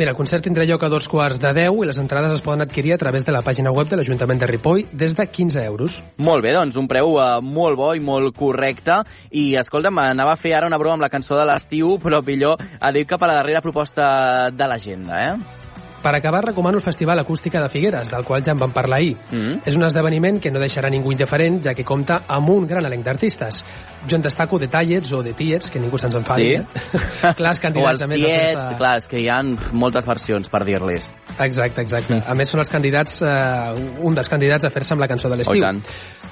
[0.00, 2.64] Mira, el concert tindrà lloc a dos quarts de 10 i les entrades es poden
[2.64, 5.98] adquirir a través de la pàgina web de l'Ajuntament de Ripoll des de 15 euros.
[6.16, 9.02] Molt bé, doncs un preu eh, molt bo i molt correcte.
[9.36, 12.56] I escolta'm, anava a fer ara una broma amb la cançó de l'estiu, però millor
[12.80, 15.59] a dir cap a la darrera proposta de l'agenda, eh?
[16.02, 19.16] Per acabar, recomano el Festival Acústica de Figueres, del qual ja en vam parlar ahir.
[19.30, 19.60] Mm.
[19.68, 23.04] És un esdeveniment que no deixarà ningú indiferent, ja que compta amb un gran elenc
[23.04, 23.62] d'artistes.
[24.08, 26.54] Jo en destaco de tallets o de tiets, que ningú se'ns enfadi.
[26.54, 26.54] Sí?
[26.54, 27.34] Eh?
[27.38, 28.78] Clars o candidats els a més a tiets, fer-se...
[28.80, 29.42] clar, és que hi ha
[29.76, 31.10] moltes versions per dir-les.
[31.38, 32.22] Exacte, exacte.
[32.24, 35.36] A més, són els candidats, eh, un dels candidats a fer-se amb la cançó de
[35.36, 35.62] Oh, l'estiu.
[35.62, 35.82] tant.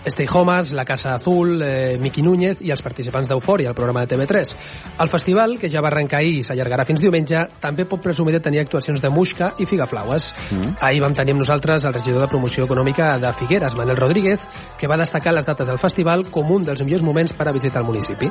[0.08, 4.16] Stay Homes, La Casa Azul, eh, Miqui Núñez i els participants d'Eufòria, el programa de
[4.16, 4.54] TV3.
[5.00, 8.40] El festival, que ja va arrencar ahir i s'allargarà fins diumenge, també pot presumir de
[8.40, 10.32] tenir actuacions de Muixca i Figaflaues.
[10.50, 10.76] Mm.
[10.80, 14.46] Ahir vam tenir amb nosaltres el regidor de promoció econòmica de Figueres, Manel Rodríguez,
[14.78, 17.82] que va destacar les dates del festival com un dels millors moments per a visitar
[17.82, 18.30] el municipi.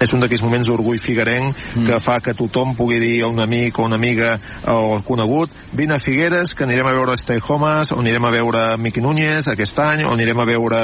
[0.00, 1.86] És un d'aquells moments d'orgull figuerenc mm.
[1.88, 4.36] que fa que tothom pugui dir a un amic o una amiga
[4.72, 8.64] o conegut vine a Figueres que anirem a veure Stay Homes o anirem a veure
[8.78, 10.82] Miqui Núñez aquest any o anirem a veure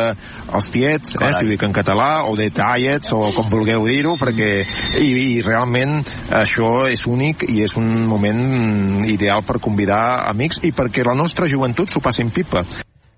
[0.53, 4.17] els tiets eh, si ho dic en català o de tallets o com vulgueu dir-ho
[4.21, 4.53] perquè
[5.01, 6.01] i, i realment
[6.43, 11.51] això és únic i és un moment ideal per convidar amics i perquè la nostra
[11.51, 12.65] joventut s'ho passi en pipa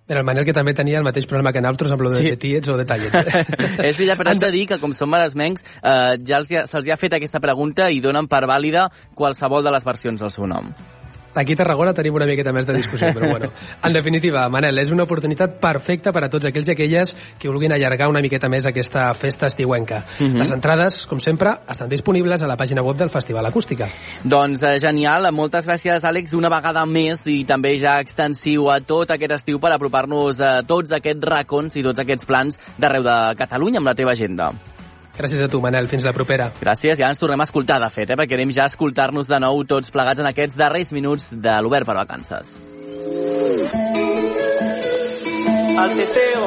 [0.07, 2.33] Era el Manel que també tenia el mateix problema que nosaltres amb lo de, Sí.
[2.35, 3.15] de tiets o de tallets.
[3.89, 7.17] és veritat, però haig de dir que com som maresmencs eh, ja se'ls ha fet
[7.17, 10.75] aquesta pregunta i donen per vàlida qualsevol de les versions del seu nom.
[11.35, 13.51] Aquí a Tarragona tenim una miqueta més de discussió, però bueno.
[13.85, 17.75] En definitiva, Manel, és una oportunitat perfecta per a tots aquells i aquelles que vulguin
[17.75, 20.05] allargar una miqueta més aquesta festa estiuenca.
[20.21, 20.39] Mhm.
[20.43, 23.89] Les entrades, com sempre, estan disponibles a la pàgina web del Festival Acústica.
[24.23, 29.11] Doncs eh, genial, moltes gràcies Àlex una vegada més i també ja extensiu a tot
[29.11, 33.83] aquest estiu per apropar-nos a tots aquests racons i tots aquests plans d'arreu de Catalunya
[33.83, 34.53] amb la teva agenda.
[35.15, 35.87] Gràcies a tu, Manel.
[35.91, 36.51] Fins la propera.
[36.61, 39.39] Gràcies, ara ens tornem a escoltar, de fet, eh, perquè anem ja a escoltar-nos de
[39.41, 42.57] nou tots plegats en aquests darrers minuts de l'Obert per Vacances.
[45.79, 46.45] Al teteo.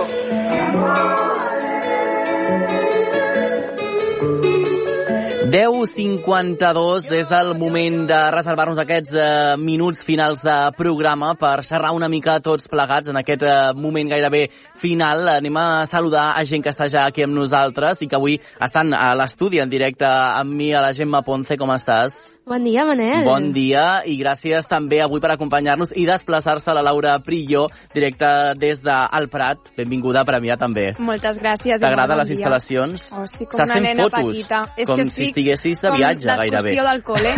[5.48, 12.10] 10.52 és el moment de reservar-nos aquests eh, minuts finals de programa per xerrar una
[12.12, 14.50] mica tots plegats en aquest eh, moment gairebé
[14.84, 15.24] final.
[15.38, 18.92] Anem a saludar a gent que està ja aquí amb nosaltres i que avui estan
[18.92, 21.56] a l'estudi en directe amb mi, a la Gemma Ponce.
[21.56, 22.37] Com estàs?
[22.48, 23.26] Bon dia, Manel.
[23.28, 28.30] Bon dia i gràcies també avui per acompanyar-nos i desplaçar-se a la Laura Prillo, directe
[28.56, 29.74] des del Prat.
[29.76, 30.94] Benvinguda a Premià també.
[30.96, 31.82] Moltes gràcies.
[31.82, 32.38] T'agraden bon les dia.
[32.38, 33.10] instal·lacions?
[33.12, 34.62] Oh, estic com Estàs una nena fotos, petita.
[34.78, 36.72] És com que si estiguessis de viatge com gairebé.
[36.72, 37.34] d'excursió del col·le.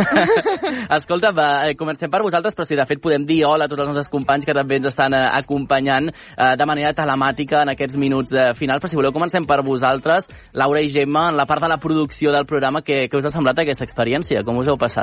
[0.99, 3.81] Escolta, va, eh, comencem per vosaltres, però si de fet podem dir hola a tots
[3.81, 7.97] els nostres companys que també ens estan eh, acompanyant eh, de manera telemàtica en aquests
[7.97, 11.65] minuts eh, finals, però si voleu comencem per vosaltres, Laura i Gemma, en la part
[11.65, 14.45] de la producció del programa, que, que us ha semblat aquesta experiència?
[14.45, 14.98] Com us heu passat?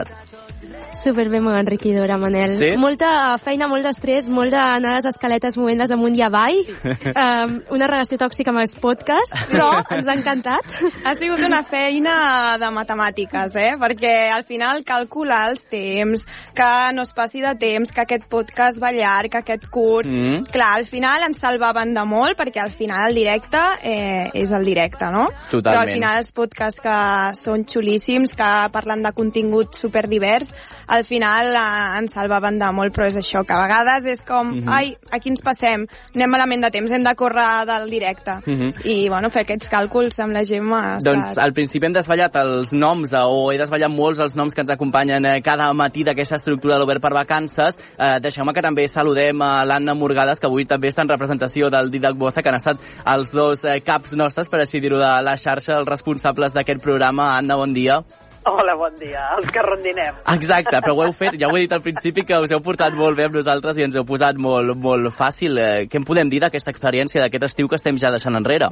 [0.97, 2.55] Superbé, molt enriquidora, Manel.
[2.59, 2.71] Sí?
[2.81, 6.57] Molta feina, molt d'estrès, molt d'anar a les escaletes movent-les amunt i avall.
[7.23, 10.79] um, una relació tòxica amb els podcasts, però ens ha encantat.
[11.05, 12.17] Ha sigut una feina
[12.61, 13.75] de matemàtiques, eh?
[13.81, 16.25] Perquè al final calcular els temps,
[16.57, 20.09] que no es passi de temps, que aquest podcast va llarg, que aquest curt...
[20.11, 20.47] Mm.
[20.53, 24.65] Clar, al final ens salvaven de molt, perquè al final el directe eh, és el
[24.67, 25.27] directe, no?
[25.51, 25.67] Totalment.
[25.69, 26.99] Però al final els podcasts que
[27.37, 30.53] són xulíssims, que parlen de contingut superdivers,
[30.87, 34.53] al final eh, ens salvaven de molt, però és això, que a vegades és com,
[34.57, 34.69] Mhm.
[34.69, 38.41] ai, aquí ens passem, anem malament de temps, hem de córrer del directe.
[38.47, 38.87] Mhm.
[38.87, 41.43] I, bueno, fer aquests càlculs amb la Gemma ha Doncs estat...
[41.45, 44.71] al principi hem desvetllat els noms, eh, o he desvetllat molts els noms que ens
[44.75, 47.77] acompanyen eh, cada matí d'aquesta estructura d'Obert per Vacances.
[47.99, 51.91] Eh, Deixeu-me que també saludem a l'Anna Morgades, que avui també està en representació del
[51.91, 55.37] Didac Boza, que han estat els dos eh, caps nostres, per així dir-ho, de la
[55.37, 57.37] xarxa, els responsables d'aquest programa.
[57.37, 58.01] Anna, bon dia.
[58.47, 59.25] Hola, bon dia.
[59.35, 60.19] Els que rondinem.
[60.31, 62.95] Exacte, però ho heu fet, ja ho he dit al principi, que us heu portat
[62.95, 65.59] molt bé amb nosaltres i ens heu posat molt, molt fàcil.
[65.59, 68.71] Eh, Què en podem dir d'aquesta experiència, d'aquest estiu que estem ja deixant enrere?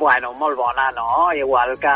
[0.00, 1.30] Bueno, molt bona, no?
[1.36, 1.94] Igual que,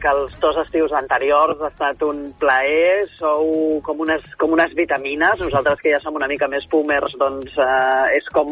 [0.00, 5.42] que els dos estius anteriors ha estat un plaer, sou com unes, com unes vitamines,
[5.42, 8.48] nosaltres que ja som una mica més boomers, doncs eh, és com,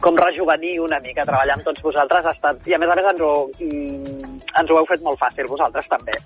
[0.00, 3.10] com rejuvenir una mica, treballar amb tots vosaltres ha estat, i a més a més
[3.12, 6.16] ens ho, mm, ens ho heu fet molt fàcil, vosaltres també.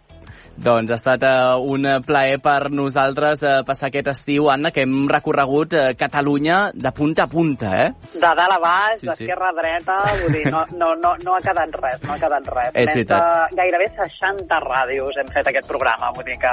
[0.55, 5.09] Doncs ha estat uh, un plaer per nosaltres uh, passar aquest estiu, Anna, que hem
[5.11, 7.89] recorregut uh, Catalunya de punta a punta, eh?
[8.15, 9.09] De dalt a baix, Sí, sí.
[9.11, 12.47] d'esquerra a dreta, vull dir, no, no, no, no ha quedat res, no ha quedat
[12.55, 12.71] res.
[12.71, 13.51] És Més veritat.
[13.51, 16.53] de gairebé 60 ràdios hem fet aquest programa, vull dir que,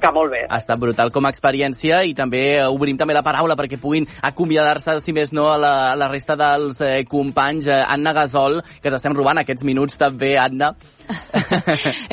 [0.00, 0.42] que molt bé.
[0.48, 4.08] Ha estat brutal com a experiència i també eh, obrim també la paraula perquè puguin
[4.26, 7.68] acomiadar-se, si més no, a la, a la resta dels eh, companys.
[7.68, 10.72] Eh, Anna Gasol, que t'estem robant aquests minuts també, Anna.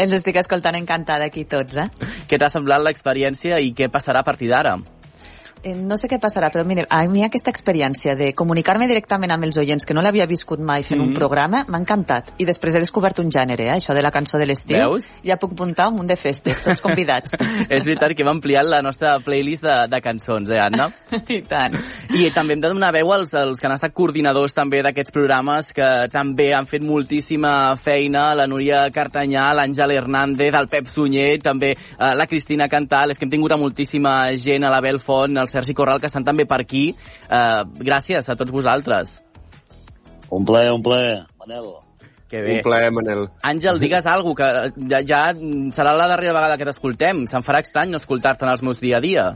[0.01, 1.87] Ens estic escoltant encantada aquí tots, eh?
[2.29, 4.77] Què t'ha semblat l'experiència i què passarà a partir d'ara?
[5.63, 9.45] Eh, No sé què passarà, però mire, a mi aquesta experiència de comunicar-me directament amb
[9.47, 11.07] els oients, que no l'havia viscut mai fent Mhm.
[11.07, 12.33] un programa, m'ha encantat.
[12.37, 13.75] I després he descobert un gènere, eh?
[13.75, 14.77] això de la cançó de l'estiu.
[14.77, 15.07] Veus?
[15.23, 17.33] Ja puc muntar un munt de festes, tots convidats.
[17.69, 20.87] És veritat que hem ampliat la nostra playlist de, de cançons, eh, Anna?
[21.29, 21.75] I tant.
[22.13, 25.71] I també hem de donar veu als, als que han estat coordinadors també d'aquests programes
[25.73, 31.71] que també han fet moltíssima feina, la Núria Cartanyà, l'Àngel Hernández, el Pep Sunyer, també
[31.71, 35.37] eh, la Cristina Cantal, és que hem tingut a moltíssima gent, a la Bel Font,
[35.37, 36.85] el Sergi Corral, que estan també per aquí.
[37.27, 39.17] Eh, gràcies a tots vosaltres.
[40.29, 41.03] Un ple, un ple,
[41.41, 41.67] Manel.
[42.27, 42.57] Que bé.
[42.57, 43.21] Un plaer, Manel.
[43.47, 45.21] Àngel, digues alguna cosa, que ja, ja
[45.75, 47.23] serà la darrera vegada que t'escoltem.
[47.31, 49.29] Se'm farà estrany no escoltar-te en els meus dia a dia.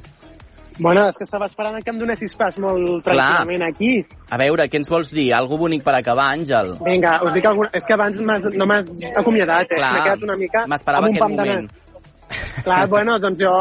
[0.81, 3.89] Bueno, és que estava esperant que em donessis pas molt tranquil·lament aquí.
[4.31, 5.27] A veure, què ens vols dir?
[5.35, 6.71] Algo bonic per acabar, Àngel?
[6.83, 7.69] Vinga, us dic alguna...
[7.75, 8.87] És que abans m'has- no m'has
[9.19, 9.79] acomiadat, eh?
[9.83, 11.69] M'he quedat una mica m'esperava amb un aquest moment.
[12.63, 13.53] Clar, bueno, doncs jo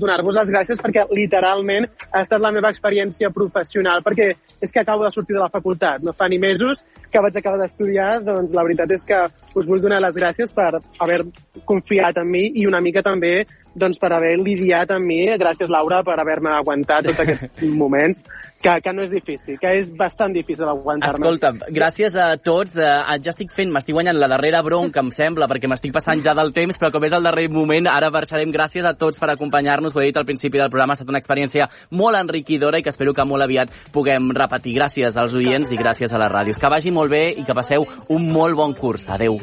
[0.00, 5.04] donar-vos les gràcies perquè literalment ha estat la meva experiència professional, perquè és que acabo
[5.04, 8.64] de sortir de la facultat, no fa ni mesos que vaig acabar d'estudiar, doncs la
[8.66, 11.22] veritat és que us vull donar les gràcies per haver
[11.68, 13.42] confiat en mi i una mica també
[13.74, 15.24] doncs, per haver lidiat amb mi.
[15.40, 18.20] Gràcies, Laura, per haver-me aguantat tots aquests moments,
[18.62, 21.18] que, que no és difícil, que és bastant difícil aguantar-me.
[21.18, 22.76] Escolta, gràcies a tots.
[22.78, 26.36] Eh, ja estic fent, m'estic guanyant la darrera bronca, em sembla, perquè m'estic passant ja
[26.38, 28.52] del temps, però com és el darrer moment, ara marxarem.
[28.54, 29.96] Gràcies a tots per acompanyar-nos.
[29.96, 32.92] Ho he dit al principi del programa, ha estat una experiència molt enriquidora i que
[32.94, 34.76] espero que molt aviat puguem repetir.
[34.78, 36.60] Gràcies als oients i gràcies a les ràdios.
[36.60, 39.08] Que vagi molt bé i que passeu un molt bon curs.
[39.12, 39.40] Adeu.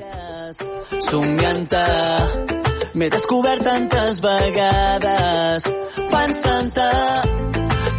[1.10, 2.59] somiant-te
[2.94, 5.66] M'he descobert tantes vegades
[6.10, 6.88] pensant-te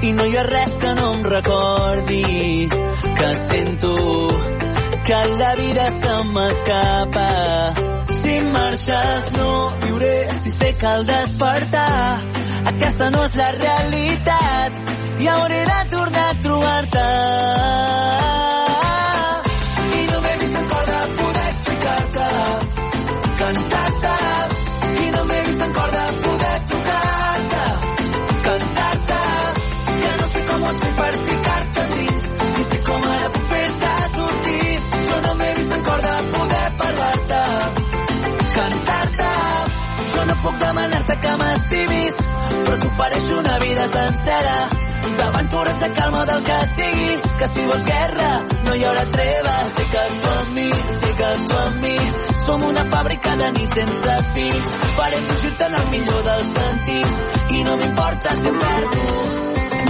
[0.09, 2.67] i no hi ha res que no em recordi
[3.21, 3.93] que sento
[5.07, 7.29] que la vida se m'escapa.
[8.23, 9.53] Si marxes no
[9.87, 12.19] viuré si sé que al despertar
[12.75, 18.40] aquesta no és la realitat i hauré de tornar a trobar-te
[40.51, 42.21] puc demanar-te que m'estimis
[43.21, 44.57] és una vida sencera.
[45.19, 48.31] D'aventures de calma del que sigui que si vols guerra
[48.65, 49.55] no hi haurà treva.
[49.71, 51.97] Sé que tu amb mi, sé que tu amb mi.
[52.45, 54.47] Som una fàbrica de nit sense fi.
[54.99, 57.21] Farem fugir-te en el millor dels sentits
[57.59, 59.05] i no m'importa si em perdo.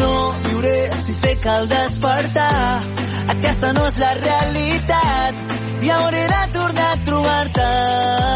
[0.00, 0.12] No
[0.48, 2.82] viuré si sé que al despertar
[3.36, 5.58] aquesta no és la realitat.
[5.80, 8.29] I hauré de tornar a trobar-te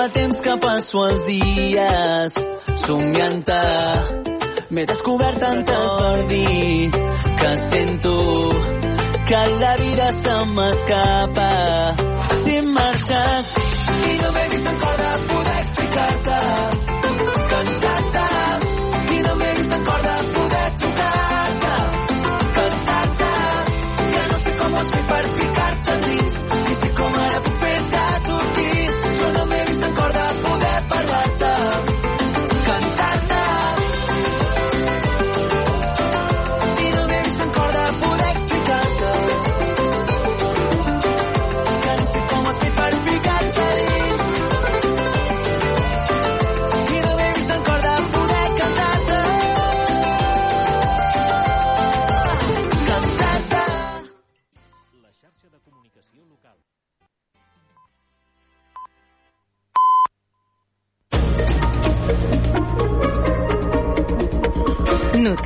[0.00, 2.36] fa temps que passo els dies
[2.82, 3.58] somiant-te.
[4.72, 6.90] M'he descobert tantes per dir
[7.40, 8.14] que sento
[9.30, 11.50] que la vida se m'escapa
[12.44, 13.54] si marxes.
[14.10, 16.79] I no m'he vist en cor de poder explicar-te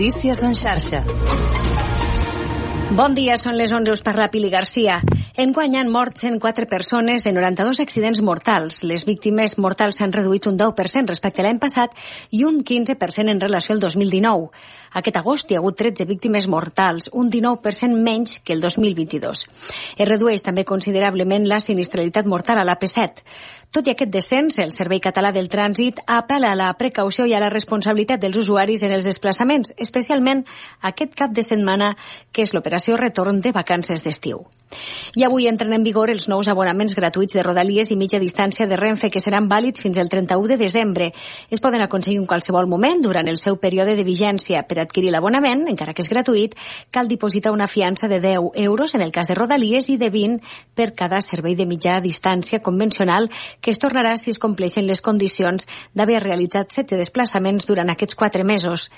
[0.04, 0.98] Notícies en xarxa.
[2.92, 4.98] Bon dia, són les 11, us parla Pili Garcia.
[5.40, 8.82] Enguany han mort 104 persones en 92 accidents mortals.
[8.84, 11.96] Les víctimes mortals s'han reduït un 10% respecte a l'any passat
[12.36, 14.52] i un 15% en relació al 2019.
[14.94, 19.44] Aquest agost hi ha hagut 13 víctimes mortals, un 19% menys que el 2022.
[19.98, 23.24] Es redueix també considerablement la sinistralitat mortal a l'AP7.
[23.74, 27.40] Tot i aquest descens, el Servei Català del Trànsit apela a la precaució i a
[27.42, 30.44] la responsabilitat dels usuaris en els desplaçaments, especialment
[30.90, 31.88] aquest cap de setmana,
[32.30, 34.44] que és l'operació retorn de vacances d'estiu.
[35.18, 38.78] I avui entren en vigor els nous abonaments gratuïts de Rodalies i mitja distància de
[38.78, 41.10] Renfe, que seran vàlids fins al 31 de desembre.
[41.50, 44.62] Es poden aconseguir en qualsevol moment durant el seu període de vigència.
[44.70, 46.56] Per adquirir l'abonament, encara que és gratuït,
[46.94, 50.54] cal dipositar una fiança de 10 euros en el cas de Rodalies i de 20
[50.74, 53.30] per cada servei de mitja distància convencional
[53.60, 58.44] que es tornarà si es compleixen les condicions d'haver realitzat 7 desplaçaments durant aquests 4
[58.44, 58.90] mesos.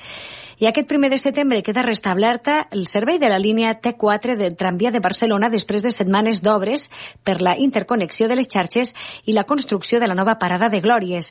[0.56, 4.88] I aquest primer de setembre queda restablerta el servei de la línia T4 de tramvia
[4.90, 6.86] de Barcelona després de setmanes d'obres
[7.28, 8.94] per la interconnexió de les xarxes
[9.28, 11.28] i la construcció de la nova parada de Glòries.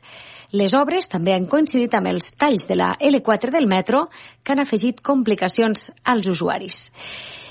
[0.54, 4.04] Les obres també han coincidit amb els talls de la L4 del metro
[4.44, 6.92] que han afegit complicacions als usuaris.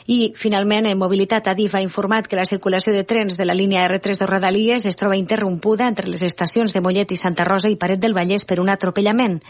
[0.06, 3.86] I, finalment, en Mobilitat Adif ha informat que la circulació de trens de la línia
[3.88, 7.78] R3 de Rodalies es troba interrompuda entre les estacions de Mollet i Santa Rosa i
[7.80, 9.40] Paret del Vallès per un atropellament.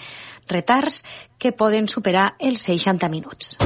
[0.47, 1.03] Retards
[1.39, 3.57] que poden superar els 60 minuts.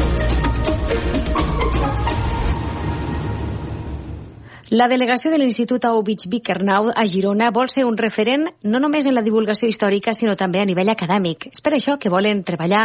[4.69, 9.14] La delegació de l'Institut Aubich Bickernaud a Girona vol ser un referent no només en
[9.16, 11.47] la divulgació històrica, sinó també a nivell acadèmic.
[11.49, 12.83] És per això que volen treballar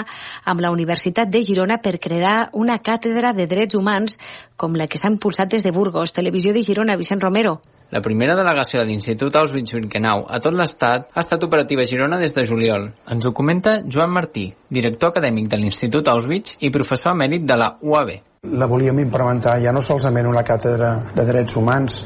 [0.48, 4.16] amb la Universitat de Girona per crear una càtedra de drets humans
[4.56, 7.58] com la que s'ha impulsat des de Burgos, Televisió de Girona, Vicent Romero.
[7.92, 12.34] La primera delegació de l'Institut Auschwitz-Birkenau a tot l'estat ha estat operativa a Girona des
[12.34, 12.88] de juliol.
[13.12, 17.74] Ens ho comenta Joan Martí, director acadèmic de l'Institut Auschwitz i professor emèrit de la
[17.82, 18.14] UAB.
[18.52, 22.02] La volíem implementar ja no solament una càtedra de drets humans,